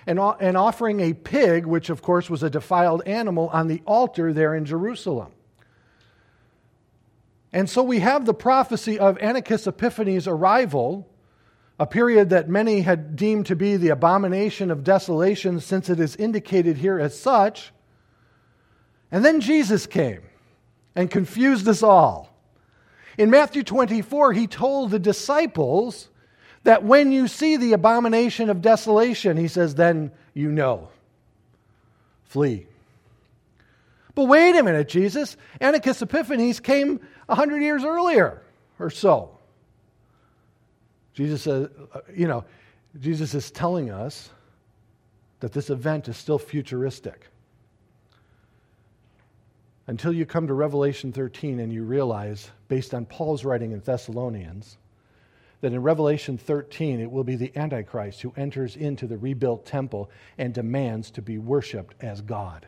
and, 0.07 0.19
and 0.19 0.57
offering 0.57 1.01
a 1.01 1.15
pig, 1.15 1.67
which 1.67 1.89
of 1.91 2.03
course 2.03 2.29
was 2.29 2.43
a 2.43 2.51
defiled 2.51 3.03
animal, 3.07 3.49
on 3.49 3.69
the 3.69 3.83
altar 3.87 4.33
there 4.33 4.55
in 4.55 4.65
Jerusalem. 4.65 5.33
And 7.53 7.69
so 7.69 7.83
we 7.83 8.01
have 8.01 8.27
the 8.27 8.35
prophecy 8.35 8.99
of 8.99 9.19
Antiochus 9.19 9.67
Epiphanes' 9.67 10.29
arrival, 10.29 11.09
a 11.79 11.87
period 11.87 12.31
that 12.31 12.49
many 12.49 12.83
had 12.83 13.17
deemed 13.17 13.47
to 13.47 13.57
be 13.57 13.77
the 13.77 13.89
abomination 13.89 14.71
of 14.71 14.85
desolation, 14.85 15.59
since 15.59 15.89
it 15.89 15.99
is 15.99 16.17
indicated 16.17 16.77
here 16.77 17.01
as 17.01 17.19
such. 17.19 17.73
And 19.11 19.25
then 19.25 19.41
Jesus 19.41 19.87
came 19.87 20.23
and 20.95 21.11
confused 21.11 21.69
us 21.69 21.83
all. 21.83 22.35
In 23.19 23.31
Matthew 23.31 23.63
24, 23.63 24.33
he 24.33 24.47
told 24.47 24.91
the 24.91 24.99
disciples 24.99 26.09
that 26.65 26.85
when 26.85 27.13
you 27.13 27.29
see 27.29 27.57
the 27.57 27.73
abomination 27.73 28.51
of 28.51 28.61
desolation, 28.63 29.37
he 29.37 29.49
says, 29.49 29.75
then 29.75 30.11
you 30.35 30.51
know. 30.51 30.89
Flee. 32.25 32.67
But 34.15 34.25
wait 34.25 34.57
a 34.57 34.63
minute, 34.63 34.89
Jesus. 34.89 35.37
Antiochus 35.61 36.03
Epiphanes 36.03 36.61
came 36.61 37.01
100 37.27 37.63
years 37.63 37.85
earlier 37.85 38.43
or 38.79 38.91
so. 38.91 39.31
Jesus 41.15 41.43
says, 41.43 41.69
uh, 41.95 42.01
you 42.15 42.29
know, 42.29 42.45
Jesus 42.99 43.35
is 43.35 43.51
telling 43.51 43.91
us 43.91 44.31
that 45.41 45.53
this 45.53 45.71
event 45.71 46.09
is 46.09 46.17
still 46.17 46.39
futuristic 46.39 47.29
until 49.91 50.13
you 50.13 50.25
come 50.25 50.47
to 50.47 50.55
Revelation 50.55 51.11
13 51.11 51.59
and 51.59 51.73
you 51.73 51.83
realize, 51.83 52.49
based 52.69 52.95
on 52.95 53.05
Paul's 53.05 53.45
writing 53.45 53.73
in 53.73 53.81
Thessalonians, 53.81 54.79
that 55.63 55.73
in 55.73 55.83
Revelation 55.83 56.39
13 56.39 57.01
it 57.01 57.11
will 57.11 57.25
be 57.25 57.35
the 57.35 57.51
Antichrist 57.57 58.23
who 58.23 58.33
enters 58.37 58.77
into 58.77 59.09
the 59.09 59.19
rebuilt 59.19 59.67
temple 59.67 60.09
and 60.39 60.55
demands 60.55 61.11
to 61.11 61.21
be 61.21 61.39
worshiped 61.39 61.97
as 62.01 62.21
God, 62.21 62.67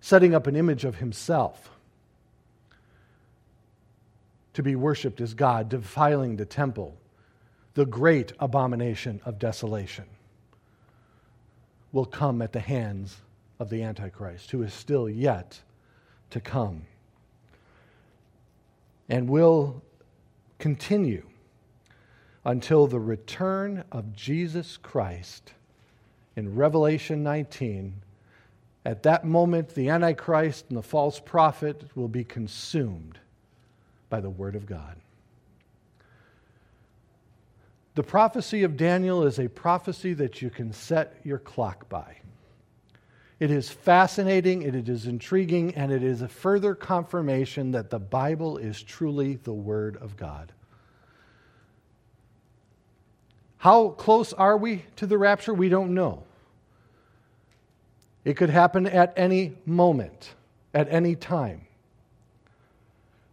setting 0.00 0.36
up 0.36 0.46
an 0.46 0.54
image 0.54 0.84
of 0.84 0.94
himself 0.94 1.70
to 4.52 4.62
be 4.62 4.76
worshiped 4.76 5.20
as 5.20 5.34
God, 5.34 5.68
defiling 5.68 6.36
the 6.36 6.46
temple, 6.46 6.96
the 7.74 7.86
great 7.86 8.32
abomination 8.38 9.20
of 9.24 9.40
desolation 9.40 10.04
will 11.90 12.06
come 12.06 12.40
at 12.40 12.52
the 12.52 12.60
hands 12.60 13.16
of 13.58 13.68
the 13.68 13.82
Antichrist, 13.82 14.52
who 14.52 14.62
is 14.62 14.72
still 14.72 15.10
yet 15.10 15.58
to 16.34 16.40
come 16.40 16.82
and 19.08 19.28
will 19.28 19.80
continue 20.58 21.24
until 22.44 22.88
the 22.88 22.98
return 22.98 23.84
of 23.92 24.16
Jesus 24.16 24.76
Christ 24.76 25.52
in 26.34 26.56
Revelation 26.56 27.22
19 27.22 28.02
At 28.84 29.04
that 29.04 29.24
moment, 29.24 29.76
the 29.76 29.88
Antichrist 29.88 30.64
and 30.70 30.76
the 30.76 30.82
false 30.82 31.20
prophet 31.20 31.84
will 31.94 32.08
be 32.08 32.24
consumed 32.24 33.20
by 34.10 34.18
the 34.18 34.28
Word 34.28 34.56
of 34.56 34.66
God. 34.66 34.96
The 37.94 38.02
prophecy 38.02 38.64
of 38.64 38.76
Daniel 38.76 39.22
is 39.22 39.38
a 39.38 39.48
prophecy 39.48 40.14
that 40.14 40.42
you 40.42 40.50
can 40.50 40.72
set 40.72 41.14
your 41.22 41.38
clock 41.38 41.88
by. 41.88 42.16
It 43.40 43.50
is 43.50 43.68
fascinating, 43.68 44.62
it 44.62 44.88
is 44.88 45.06
intriguing, 45.06 45.74
and 45.74 45.90
it 45.90 46.02
is 46.02 46.22
a 46.22 46.28
further 46.28 46.74
confirmation 46.74 47.72
that 47.72 47.90
the 47.90 47.98
Bible 47.98 48.58
is 48.58 48.82
truly 48.82 49.36
the 49.36 49.52
Word 49.52 49.96
of 49.96 50.16
God. 50.16 50.52
How 53.56 53.88
close 53.88 54.32
are 54.32 54.56
we 54.56 54.84
to 54.96 55.06
the 55.06 55.18
rapture? 55.18 55.54
We 55.54 55.68
don't 55.68 55.94
know. 55.94 56.24
It 58.24 58.36
could 58.36 58.50
happen 58.50 58.86
at 58.86 59.12
any 59.16 59.56
moment, 59.66 60.34
at 60.72 60.88
any 60.90 61.16
time. 61.16 61.66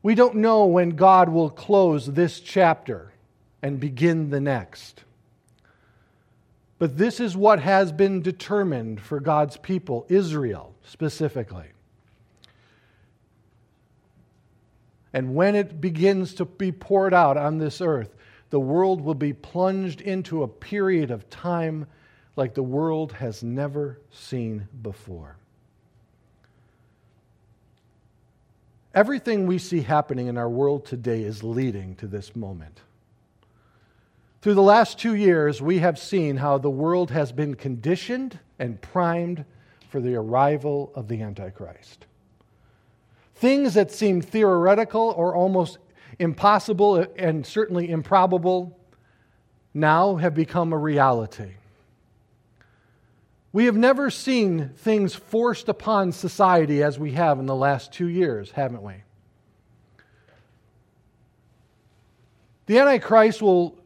We 0.03 0.15
don't 0.15 0.35
know 0.35 0.65
when 0.65 0.91
God 0.91 1.29
will 1.29 1.49
close 1.49 2.07
this 2.07 2.39
chapter 2.39 3.11
and 3.61 3.79
begin 3.79 4.29
the 4.29 4.41
next. 4.41 5.03
But 6.81 6.97
this 6.97 7.19
is 7.19 7.37
what 7.37 7.59
has 7.59 7.91
been 7.91 8.23
determined 8.23 9.01
for 9.01 9.19
God's 9.19 9.55
people, 9.55 10.03
Israel 10.09 10.73
specifically. 10.83 11.67
And 15.13 15.35
when 15.35 15.53
it 15.53 15.79
begins 15.79 16.33
to 16.33 16.45
be 16.45 16.71
poured 16.71 17.13
out 17.13 17.37
on 17.37 17.59
this 17.59 17.81
earth, 17.81 18.15
the 18.49 18.59
world 18.59 18.99
will 18.99 19.13
be 19.13 19.31
plunged 19.31 20.01
into 20.01 20.41
a 20.41 20.47
period 20.47 21.11
of 21.11 21.29
time 21.29 21.85
like 22.35 22.55
the 22.55 22.63
world 22.63 23.11
has 23.11 23.43
never 23.43 24.01
seen 24.11 24.67
before. 24.81 25.37
Everything 28.95 29.45
we 29.45 29.59
see 29.59 29.81
happening 29.81 30.25
in 30.25 30.35
our 30.35 30.49
world 30.49 30.87
today 30.87 31.21
is 31.21 31.43
leading 31.43 31.95
to 31.97 32.07
this 32.07 32.35
moment. 32.35 32.81
Through 34.41 34.55
the 34.55 34.61
last 34.63 34.97
two 34.97 35.13
years, 35.13 35.61
we 35.61 35.79
have 35.79 35.99
seen 35.99 36.37
how 36.37 36.57
the 36.57 36.69
world 36.69 37.11
has 37.11 37.31
been 37.31 37.53
conditioned 37.53 38.39
and 38.57 38.81
primed 38.81 39.45
for 39.89 40.01
the 40.01 40.15
arrival 40.15 40.91
of 40.95 41.07
the 41.07 41.21
Antichrist. 41.21 42.07
Things 43.35 43.75
that 43.75 43.91
seemed 43.91 44.25
theoretical 44.25 45.13
or 45.15 45.35
almost 45.35 45.77
impossible 46.17 47.05
and 47.17 47.45
certainly 47.45 47.91
improbable 47.91 48.79
now 49.75 50.15
have 50.15 50.33
become 50.33 50.73
a 50.73 50.77
reality. 50.77 51.53
We 53.53 53.65
have 53.65 53.77
never 53.77 54.09
seen 54.09 54.69
things 54.69 55.13
forced 55.13 55.69
upon 55.69 56.13
society 56.13 56.81
as 56.81 56.97
we 56.97 57.11
have 57.11 57.37
in 57.37 57.45
the 57.45 57.55
last 57.55 57.91
two 57.93 58.07
years, 58.07 58.49
haven't 58.51 58.81
we? 58.81 59.03
The 62.65 62.79
Antichrist 62.79 63.41
will 63.41 63.80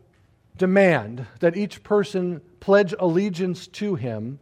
demand 0.58 1.28
that 1.39 1.58
each 1.58 1.84
person 1.84 2.41
pledge 2.60 2.93
allegiance 2.99 3.68
to 3.68 3.95
him 3.95 4.39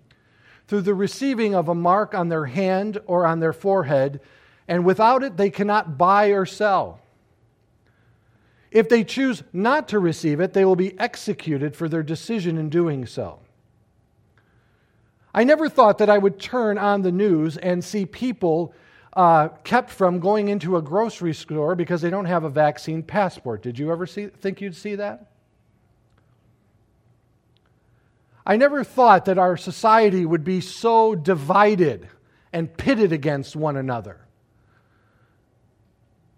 through 0.68 0.82
the 0.82 0.94
receiving 0.94 1.54
of 1.54 1.68
a 1.68 1.76
mark 1.76 2.14
on 2.14 2.30
their 2.30 2.46
hand 2.46 2.98
or 3.06 3.26
on 3.26 3.40
their 3.40 3.54
forehead, 3.54 4.22
and 4.68 4.86
without 4.86 5.24
it, 5.24 5.38
they 5.38 5.50
cannot 5.50 5.98
buy 5.98 6.28
or 6.28 6.46
sell. 6.46 7.00
If 8.72 8.90
they 8.90 9.04
choose 9.04 9.44
not 9.52 9.88
to 9.90 10.00
receive 10.00 10.40
it, 10.40 10.54
they 10.54 10.66
will 10.66 10.76
be 10.76 10.98
executed 11.00 11.76
for 11.76 11.88
their 11.88 12.02
decision 12.02 12.58
in 12.58 12.70
doing 12.70 13.06
so. 13.06 13.40
I 15.36 15.44
never 15.44 15.68
thought 15.68 15.98
that 15.98 16.10
I 16.10 16.18
would 16.18 16.40
turn 16.40 16.78
on 16.78 17.02
the 17.02 17.12
news 17.12 17.58
and 17.58 17.84
see 17.84 18.06
people 18.06 18.74
uh, 19.16 19.50
kept 19.64 19.90
from 19.90 20.20
going 20.20 20.48
into 20.48 20.78
a 20.78 20.82
grocery 20.82 21.34
store 21.34 21.76
because 21.76 22.02
they 22.02 22.10
don't 22.10 22.26
have 22.26 22.44
a 22.44 22.50
vaccine 22.50 23.04
passport. 23.04 23.62
Did 23.62 23.78
you 23.78 23.92
ever 23.92 24.08
see, 24.08 24.28
think 24.28 24.62
you'd 24.62 24.76
see 24.76 24.96
that? 24.96 25.33
I 28.46 28.58
never 28.58 28.84
thought 28.84 29.26
that 29.26 29.38
our 29.38 29.58
society 29.58 30.26
would 30.26 30.44
be 30.44 30.62
so 30.62 31.16
divided 31.16 32.10
and 32.52 32.76
pitted 32.76 33.12
against 33.12 33.56
one 33.56 33.78
another. 33.78 34.20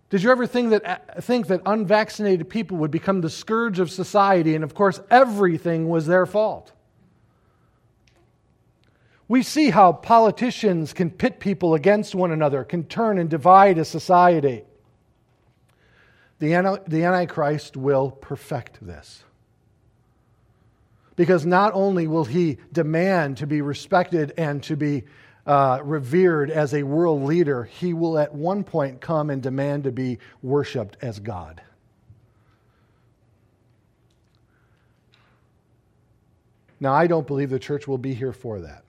Did 0.09 0.23
you 0.23 0.31
ever 0.31 0.47
think 0.47 0.69
that, 0.69 0.85
uh, 0.85 1.19
think 1.19 1.47
that 1.47 1.61
unvaccinated 1.65 2.49
people 2.49 2.77
would 2.77 2.91
become 2.91 3.19
the 3.21 3.29
scourge 3.29 3.79
of 3.79 3.91
society 3.91 4.55
and, 4.55 4.63
of 4.63 4.73
course, 4.73 5.01
everything 5.11 5.89
was 5.89 6.05
their 6.05 6.25
fault? 6.25 6.71
We 9.27 9.43
see 9.43 9.71
how 9.71 9.91
politicians 9.91 10.93
can 10.93 11.09
pit 11.09 11.41
people 11.41 11.73
against 11.73 12.15
one 12.15 12.31
another, 12.31 12.63
can 12.63 12.85
turn 12.85 13.17
and 13.17 13.29
divide 13.29 13.77
a 13.77 13.83
society. 13.83 14.63
The 16.39 16.53
Antichrist 16.53 17.75
will 17.75 18.11
perfect 18.11 18.85
this. 18.85 19.24
Because 21.15 21.45
not 21.45 21.73
only 21.73 22.07
will 22.07 22.25
he 22.25 22.57
demand 22.73 23.37
to 23.37 23.47
be 23.47 23.61
respected 23.61 24.33
and 24.37 24.61
to 24.63 24.75
be 24.75 25.03
uh, 25.45 25.79
revered 25.83 26.49
as 26.49 26.73
a 26.73 26.83
world 26.83 27.23
leader, 27.23 27.63
he 27.63 27.93
will 27.93 28.17
at 28.17 28.33
one 28.33 28.63
point 28.63 28.99
come 28.99 29.29
and 29.29 29.41
demand 29.41 29.85
to 29.85 29.91
be 29.91 30.17
worshiped 30.41 30.97
as 31.01 31.19
God. 31.19 31.61
Now, 36.79 36.93
I 36.93 37.07
don't 37.07 37.25
believe 37.25 37.49
the 37.49 37.59
church 37.59 37.87
will 37.87 37.97
be 37.97 38.13
here 38.13 38.33
for 38.33 38.59
that. 38.61 38.83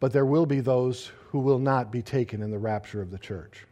But 0.00 0.12
there 0.12 0.26
will 0.26 0.46
be 0.46 0.60
those 0.60 1.12
who 1.28 1.38
will 1.38 1.58
not 1.58 1.92
be 1.92 2.02
taken 2.02 2.42
in 2.42 2.50
the 2.50 2.58
rapture 2.58 3.00
of 3.00 3.10
the 3.10 3.18
church. 3.18 3.66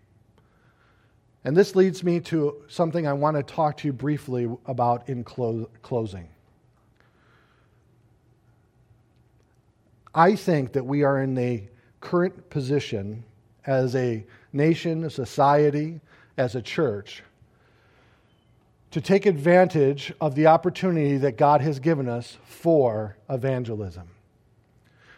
And 1.42 1.56
this 1.56 1.74
leads 1.74 2.04
me 2.04 2.20
to 2.20 2.62
something 2.68 3.06
I 3.06 3.14
want 3.14 3.36
to 3.36 3.42
talk 3.42 3.78
to 3.78 3.88
you 3.88 3.92
briefly 3.92 4.48
about 4.66 5.08
in 5.08 5.24
clo- 5.24 5.70
closing. 5.82 6.28
I 10.14 10.34
think 10.34 10.72
that 10.72 10.84
we 10.84 11.02
are 11.02 11.22
in 11.22 11.34
the 11.34 11.62
current 12.00 12.50
position 12.50 13.24
as 13.66 13.94
a 13.94 14.24
nation, 14.52 15.04
a 15.04 15.10
society, 15.10 16.00
as 16.36 16.54
a 16.54 16.62
church 16.62 17.22
to 18.90 19.00
take 19.00 19.26
advantage 19.26 20.12
of 20.20 20.34
the 20.34 20.46
opportunity 20.46 21.16
that 21.18 21.36
God 21.36 21.60
has 21.60 21.78
given 21.78 22.08
us 22.08 22.36
for 22.44 23.16
evangelism, 23.28 24.08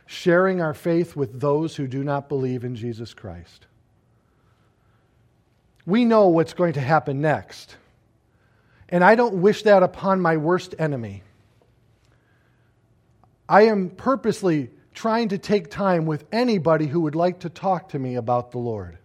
sharing 0.04 0.60
our 0.60 0.74
faith 0.74 1.16
with 1.16 1.40
those 1.40 1.76
who 1.76 1.86
do 1.86 2.04
not 2.04 2.28
believe 2.28 2.64
in 2.64 2.76
Jesus 2.76 3.14
Christ. 3.14 3.66
We 5.86 6.04
know 6.04 6.28
what's 6.28 6.52
going 6.52 6.74
to 6.74 6.80
happen 6.80 7.20
next, 7.20 7.76
and 8.90 9.02
I 9.02 9.14
don't 9.14 9.40
wish 9.40 9.62
that 9.62 9.82
upon 9.82 10.20
my 10.20 10.36
worst 10.36 10.74
enemy. 10.78 11.22
I 13.48 13.62
am 13.62 13.90
purposely 13.90 14.70
trying 14.94 15.28
to 15.28 15.38
take 15.38 15.70
time 15.70 16.06
with 16.06 16.24
anybody 16.32 16.86
who 16.86 17.00
would 17.00 17.14
like 17.14 17.40
to 17.40 17.48
talk 17.48 17.90
to 17.90 17.98
me 17.98 18.16
about 18.16 18.50
the 18.50 18.58
Lord. 18.58 18.98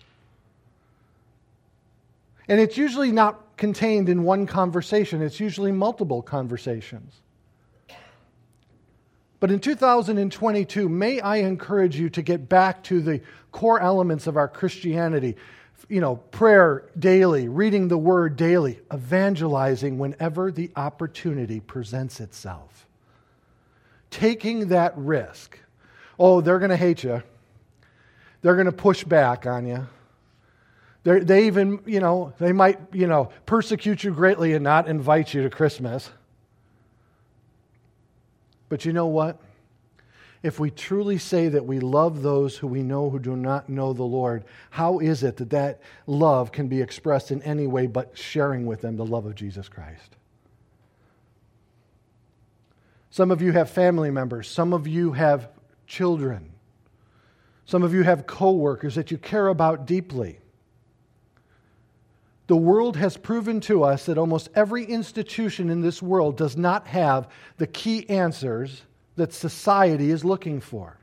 And 2.48 2.60
it's 2.60 2.78
usually 2.78 3.12
not 3.12 3.58
contained 3.58 4.10
in 4.10 4.24
one 4.24 4.46
conversation, 4.46 5.22
it's 5.22 5.40
usually 5.40 5.72
multiple 5.72 6.22
conversations. 6.22 7.22
But 9.40 9.52
in 9.52 9.60
2022, 9.60 10.90
may 10.90 11.20
I 11.20 11.38
encourage 11.38 12.00
you 12.00 12.10
to 12.12 12.22
get 12.22 12.50
back 12.50 12.84
to 12.86 13.02
the 13.02 13.22
core 13.52 13.80
elements 13.80 14.26
of 14.26 14.36
our 14.36 14.48
Christianity. 14.48 15.36
You 15.90 16.02
know, 16.02 16.16
prayer 16.16 16.90
daily, 16.98 17.48
reading 17.48 17.88
the 17.88 18.00
word 18.00 18.36
daily, 18.36 18.80
evangelizing 18.92 20.00
whenever 20.00 20.52
the 20.52 20.72
opportunity 20.76 21.60
presents 21.60 22.20
itself. 22.20 22.88
Taking 24.10 24.70
that 24.70 24.98
risk 24.98 25.60
oh, 26.20 26.42
they're 26.42 26.60
going 26.60 26.72
to 26.72 26.78
hate 26.78 27.04
you. 27.04 27.22
They're 28.42 28.56
going 28.56 28.66
to 28.66 28.72
push 28.72 29.04
back 29.04 29.46
on 29.46 29.66
you. 29.68 29.88
They're, 31.04 31.24
they 31.24 31.48
even, 31.48 31.80
you 31.86 32.00
know, 32.00 32.34
they 32.38 32.52
might, 32.52 32.80
you 32.92 33.08
know, 33.08 33.30
persecute 33.46 34.04
you 34.04 34.12
greatly 34.12 34.54
and 34.54 34.64
not 34.64 34.88
invite 34.88 35.34
you 35.34 35.44
to 35.44 35.50
Christmas. 35.50 36.10
But 38.70 38.86
you 38.86 38.94
know 38.94 39.08
what? 39.08 39.40
If 40.44 40.60
we 40.60 40.70
truly 40.70 41.18
say 41.18 41.50
that 41.50 41.66
we 41.66 41.80
love 41.80 42.22
those 42.22 42.58
who 42.58 42.68
we 42.68 42.84
know 42.84 43.10
who 43.10 43.20
do 43.20 43.36
not 43.36 43.70
know 43.70 43.94
the 43.94 44.04
Lord, 44.04 44.44
how 44.70 45.00
is 45.00 45.24
it 45.24 45.38
that 45.38 45.50
that 45.50 45.82
love 46.06 46.52
can 46.52 46.68
be 46.68 46.82
expressed 46.82 47.32
in 47.32 47.42
any 47.42 47.68
way 47.68 47.88
but 47.88 48.18
sharing 48.18 48.66
with 48.66 48.82
them 48.82 48.98
the 48.98 49.06
love 49.06 49.26
of 49.26 49.36
Jesus 49.36 49.68
Christ? 49.68 50.16
Some 53.10 53.32
of 53.32 53.42
you 53.42 53.52
have 53.54 53.70
family 53.72 54.12
members. 54.12 54.48
Some 54.48 54.74
of 54.74 54.88
you 54.88 55.14
have 55.14 55.50
children. 55.88 56.52
Some 57.66 57.84
of 57.84 57.94
you 57.94 58.04
have 58.04 58.28
coworkers 58.28 58.96
that 58.96 59.10
you 59.12 59.18
care 59.18 59.48
about 59.48 59.86
deeply. 59.86 60.40
The 62.48 62.56
world 62.56 62.96
has 62.96 63.18
proven 63.18 63.60
to 63.62 63.84
us 63.84 64.06
that 64.06 64.18
almost 64.18 64.50
every 64.56 64.86
institution 64.86 65.70
in 65.70 65.82
this 65.82 66.02
world 66.02 66.38
does 66.38 66.56
not 66.56 66.88
have 66.88 67.28
the 67.58 67.68
key 67.68 68.10
answers 68.10 68.84
that 69.18 69.34
society 69.34 70.12
is 70.12 70.24
looking 70.24 70.62
for. 70.62 70.98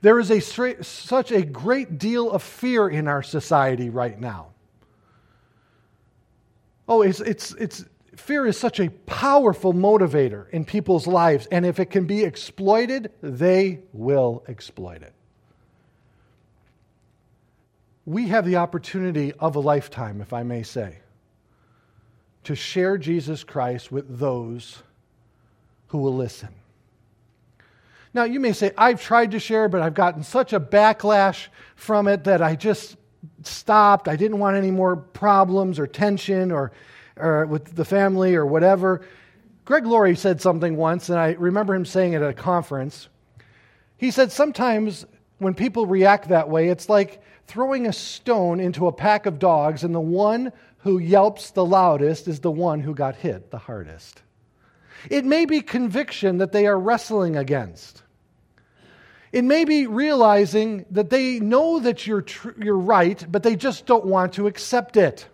There 0.00 0.18
is 0.18 0.32
a 0.32 0.40
such 0.40 1.30
a 1.30 1.42
great 1.42 1.96
deal 1.96 2.30
of 2.30 2.42
fear 2.42 2.88
in 2.88 3.06
our 3.06 3.22
society 3.22 3.88
right 3.88 4.18
now. 4.18 4.48
Oh, 6.88 7.02
it's, 7.02 7.20
it's, 7.20 7.52
it's, 7.52 7.84
fear 8.16 8.46
is 8.46 8.58
such 8.58 8.78
a 8.80 8.90
powerful 8.90 9.72
motivator 9.72 10.48
in 10.50 10.64
people's 10.64 11.06
lives, 11.06 11.46
and 11.50 11.64
if 11.64 11.80
it 11.80 11.86
can 11.86 12.06
be 12.06 12.24
exploited, 12.24 13.10
they 13.22 13.80
will 13.92 14.44
exploit 14.48 15.02
it. 15.02 15.12
We 18.04 18.28
have 18.28 18.44
the 18.44 18.56
opportunity 18.56 19.32
of 19.32 19.56
a 19.56 19.60
lifetime, 19.60 20.20
if 20.20 20.32
I 20.32 20.42
may 20.42 20.62
say, 20.62 20.98
to 22.44 22.54
share 22.54 22.98
Jesus 22.98 23.44
Christ 23.44 23.92
with 23.92 24.18
those 24.18 24.82
who 25.88 25.98
will 25.98 26.14
listen. 26.14 26.48
Now, 28.14 28.24
you 28.24 28.40
may 28.40 28.52
say, 28.52 28.72
I've 28.76 29.00
tried 29.00 29.30
to 29.30 29.38
share, 29.38 29.68
but 29.68 29.80
I've 29.80 29.94
gotten 29.94 30.22
such 30.22 30.52
a 30.52 30.60
backlash 30.60 31.46
from 31.76 32.08
it 32.08 32.24
that 32.24 32.42
I 32.42 32.56
just 32.56 32.96
stopped. 33.42 34.08
I 34.08 34.16
didn't 34.16 34.38
want 34.38 34.56
any 34.56 34.70
more 34.70 34.96
problems 34.96 35.78
or 35.78 35.86
tension 35.86 36.50
or, 36.52 36.72
or 37.16 37.46
with 37.46 37.74
the 37.74 37.84
family 37.84 38.34
or 38.34 38.46
whatever. 38.46 39.02
Greg 39.64 39.86
Laurie 39.86 40.16
said 40.16 40.40
something 40.40 40.76
once, 40.76 41.08
and 41.08 41.18
I 41.18 41.32
remember 41.32 41.74
him 41.74 41.84
saying 41.84 42.14
it 42.14 42.22
at 42.22 42.30
a 42.30 42.34
conference. 42.34 43.08
He 43.96 44.10
said, 44.10 44.32
Sometimes 44.32 45.06
when 45.38 45.54
people 45.54 45.86
react 45.86 46.28
that 46.28 46.48
way, 46.48 46.68
it's 46.68 46.88
like 46.88 47.22
throwing 47.46 47.86
a 47.86 47.92
stone 47.92 48.60
into 48.60 48.86
a 48.86 48.92
pack 48.92 49.26
of 49.26 49.38
dogs, 49.38 49.84
and 49.84 49.94
the 49.94 50.00
one 50.00 50.52
who 50.78 50.98
yelps 50.98 51.50
the 51.50 51.64
loudest 51.64 52.26
is 52.26 52.40
the 52.40 52.50
one 52.50 52.80
who 52.80 52.94
got 52.94 53.14
hit 53.14 53.50
the 53.50 53.58
hardest. 53.58 54.22
It 55.10 55.24
may 55.24 55.46
be 55.46 55.60
conviction 55.60 56.38
that 56.38 56.52
they 56.52 56.66
are 56.66 56.78
wrestling 56.78 57.36
against. 57.36 58.02
It 59.32 59.44
may 59.44 59.64
be 59.64 59.86
realizing 59.86 60.84
that 60.90 61.10
they 61.10 61.40
know 61.40 61.80
that 61.80 62.06
you're, 62.06 62.22
tr- 62.22 62.62
you're 62.62 62.76
right, 62.76 63.24
but 63.30 63.42
they 63.42 63.56
just 63.56 63.86
don't 63.86 64.04
want 64.04 64.34
to 64.34 64.46
accept 64.46 64.96
it. 64.96 65.26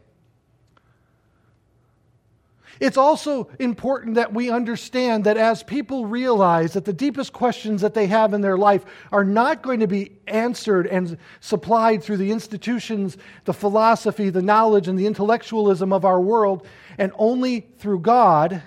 It's 2.81 2.97
also 2.97 3.51
important 3.59 4.15
that 4.15 4.33
we 4.33 4.51
understand 4.51 5.25
that 5.25 5.37
as 5.37 5.63
people 5.63 6.07
realize 6.07 6.75
that 6.75 6.85
the 6.85 6.93
deepest 6.93 7.33
questions 7.33 7.81
that 7.81 7.95
they 7.95 8.07
have 8.07 8.35
in 8.35 8.41
their 8.41 8.57
life 8.57 8.85
are 9.11 9.25
not 9.25 9.63
going 9.63 9.81
to 9.81 9.89
be 9.89 10.13
answered 10.27 10.87
and 10.87 11.19
supplied 11.41 12.03
through 12.03 12.19
the 12.19 12.31
institutions, 12.31 13.17
the 13.45 13.53
philosophy, 13.53 14.31
the 14.31 14.43
knowledge, 14.43 14.87
and 14.87 14.99
the 14.99 15.07
intellectualism 15.07 15.93
of 15.93 16.05
our 16.05 16.21
world, 16.21 16.67
and 16.99 17.13
only 17.17 17.61
through 17.79 18.01
God, 18.01 18.63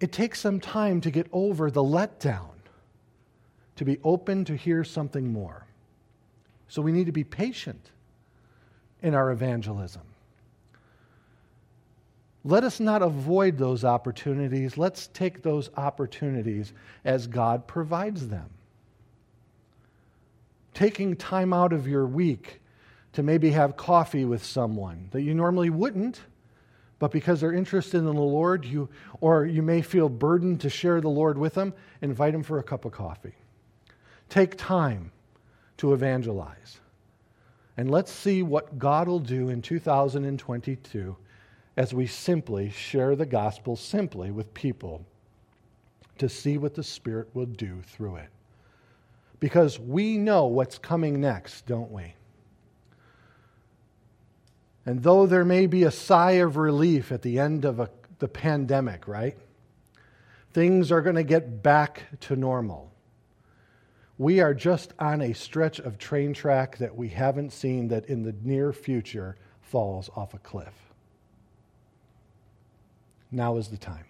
it 0.00 0.10
takes 0.10 0.40
some 0.40 0.58
time 0.58 1.00
to 1.02 1.10
get 1.10 1.28
over 1.32 1.70
the 1.70 1.82
letdown, 1.82 2.50
to 3.76 3.84
be 3.84 3.98
open 4.02 4.44
to 4.46 4.56
hear 4.56 4.82
something 4.82 5.32
more. 5.32 5.66
So 6.68 6.82
we 6.82 6.92
need 6.92 7.06
to 7.06 7.12
be 7.12 7.24
patient 7.24 7.90
in 9.02 9.14
our 9.14 9.30
evangelism. 9.30 10.02
Let 12.44 12.64
us 12.64 12.80
not 12.80 13.02
avoid 13.02 13.58
those 13.58 13.84
opportunities. 13.84 14.78
Let's 14.78 15.08
take 15.08 15.42
those 15.42 15.70
opportunities 15.76 16.72
as 17.04 17.26
God 17.26 17.66
provides 17.66 18.28
them. 18.28 18.48
Taking 20.74 21.16
time 21.16 21.52
out 21.52 21.72
of 21.72 21.88
your 21.88 22.06
week 22.06 22.60
to 23.14 23.22
maybe 23.22 23.50
have 23.50 23.76
coffee 23.76 24.24
with 24.24 24.44
someone 24.44 25.08
that 25.10 25.22
you 25.22 25.34
normally 25.34 25.70
wouldn't 25.70 26.20
but 26.98 27.12
because 27.12 27.40
they're 27.40 27.52
interested 27.52 27.98
in 27.98 28.04
the 28.04 28.12
Lord, 28.12 28.64
you, 28.64 28.88
or 29.20 29.46
you 29.46 29.62
may 29.62 29.82
feel 29.82 30.08
burdened 30.08 30.60
to 30.62 30.70
share 30.70 31.00
the 31.00 31.08
Lord 31.08 31.38
with 31.38 31.54
them, 31.54 31.72
invite 32.02 32.32
them 32.32 32.42
for 32.42 32.58
a 32.58 32.62
cup 32.62 32.84
of 32.84 32.92
coffee. 32.92 33.34
Take 34.28 34.56
time 34.56 35.12
to 35.78 35.92
evangelize. 35.92 36.80
And 37.76 37.90
let's 37.90 38.10
see 38.10 38.42
what 38.42 38.78
God 38.78 39.06
will 39.06 39.20
do 39.20 39.48
in 39.48 39.62
2022 39.62 41.16
as 41.78 41.94
we 41.94 42.08
simply 42.08 42.68
share 42.70 43.14
the 43.14 43.24
gospel 43.24 43.76
simply 43.76 44.32
with 44.32 44.52
people 44.52 45.06
to 46.18 46.28
see 46.28 46.58
what 46.58 46.74
the 46.74 46.82
Spirit 46.82 47.28
will 47.34 47.46
do 47.46 47.80
through 47.86 48.16
it. 48.16 48.30
Because 49.38 49.78
we 49.78 50.18
know 50.18 50.46
what's 50.46 50.76
coming 50.76 51.20
next, 51.20 51.66
don't 51.66 51.92
we? 51.92 52.14
And 54.86 55.04
though 55.04 55.24
there 55.24 55.44
may 55.44 55.68
be 55.68 55.84
a 55.84 55.92
sigh 55.92 56.32
of 56.32 56.56
relief 56.56 57.12
at 57.12 57.22
the 57.22 57.38
end 57.38 57.64
of 57.64 57.78
a, 57.78 57.88
the 58.18 58.26
pandemic, 58.26 59.06
right? 59.06 59.38
Things 60.52 60.90
are 60.90 61.00
going 61.00 61.14
to 61.14 61.22
get 61.22 61.62
back 61.62 62.02
to 62.22 62.34
normal. 62.34 62.90
We 64.18 64.40
are 64.40 64.52
just 64.52 64.94
on 64.98 65.20
a 65.20 65.32
stretch 65.32 65.78
of 65.78 65.96
train 65.96 66.34
track 66.34 66.78
that 66.78 66.96
we 66.96 67.10
haven't 67.10 67.52
seen 67.52 67.86
that 67.88 68.06
in 68.06 68.24
the 68.24 68.34
near 68.42 68.72
future 68.72 69.36
falls 69.60 70.10
off 70.16 70.34
a 70.34 70.38
cliff. 70.38 70.87
Now 73.30 73.56
is 73.56 73.68
the 73.68 73.76
time 73.76 74.06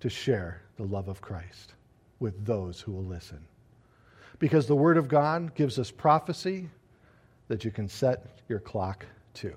to 0.00 0.08
share 0.08 0.62
the 0.76 0.84
love 0.84 1.08
of 1.08 1.20
Christ 1.20 1.74
with 2.20 2.44
those 2.44 2.80
who 2.80 2.92
will 2.92 3.04
listen. 3.04 3.44
Because 4.38 4.66
the 4.66 4.76
Word 4.76 4.96
of 4.96 5.08
God 5.08 5.54
gives 5.54 5.78
us 5.78 5.90
prophecy 5.90 6.68
that 7.48 7.64
you 7.64 7.70
can 7.70 7.88
set 7.88 8.40
your 8.48 8.60
clock 8.60 9.06
to. 9.34 9.54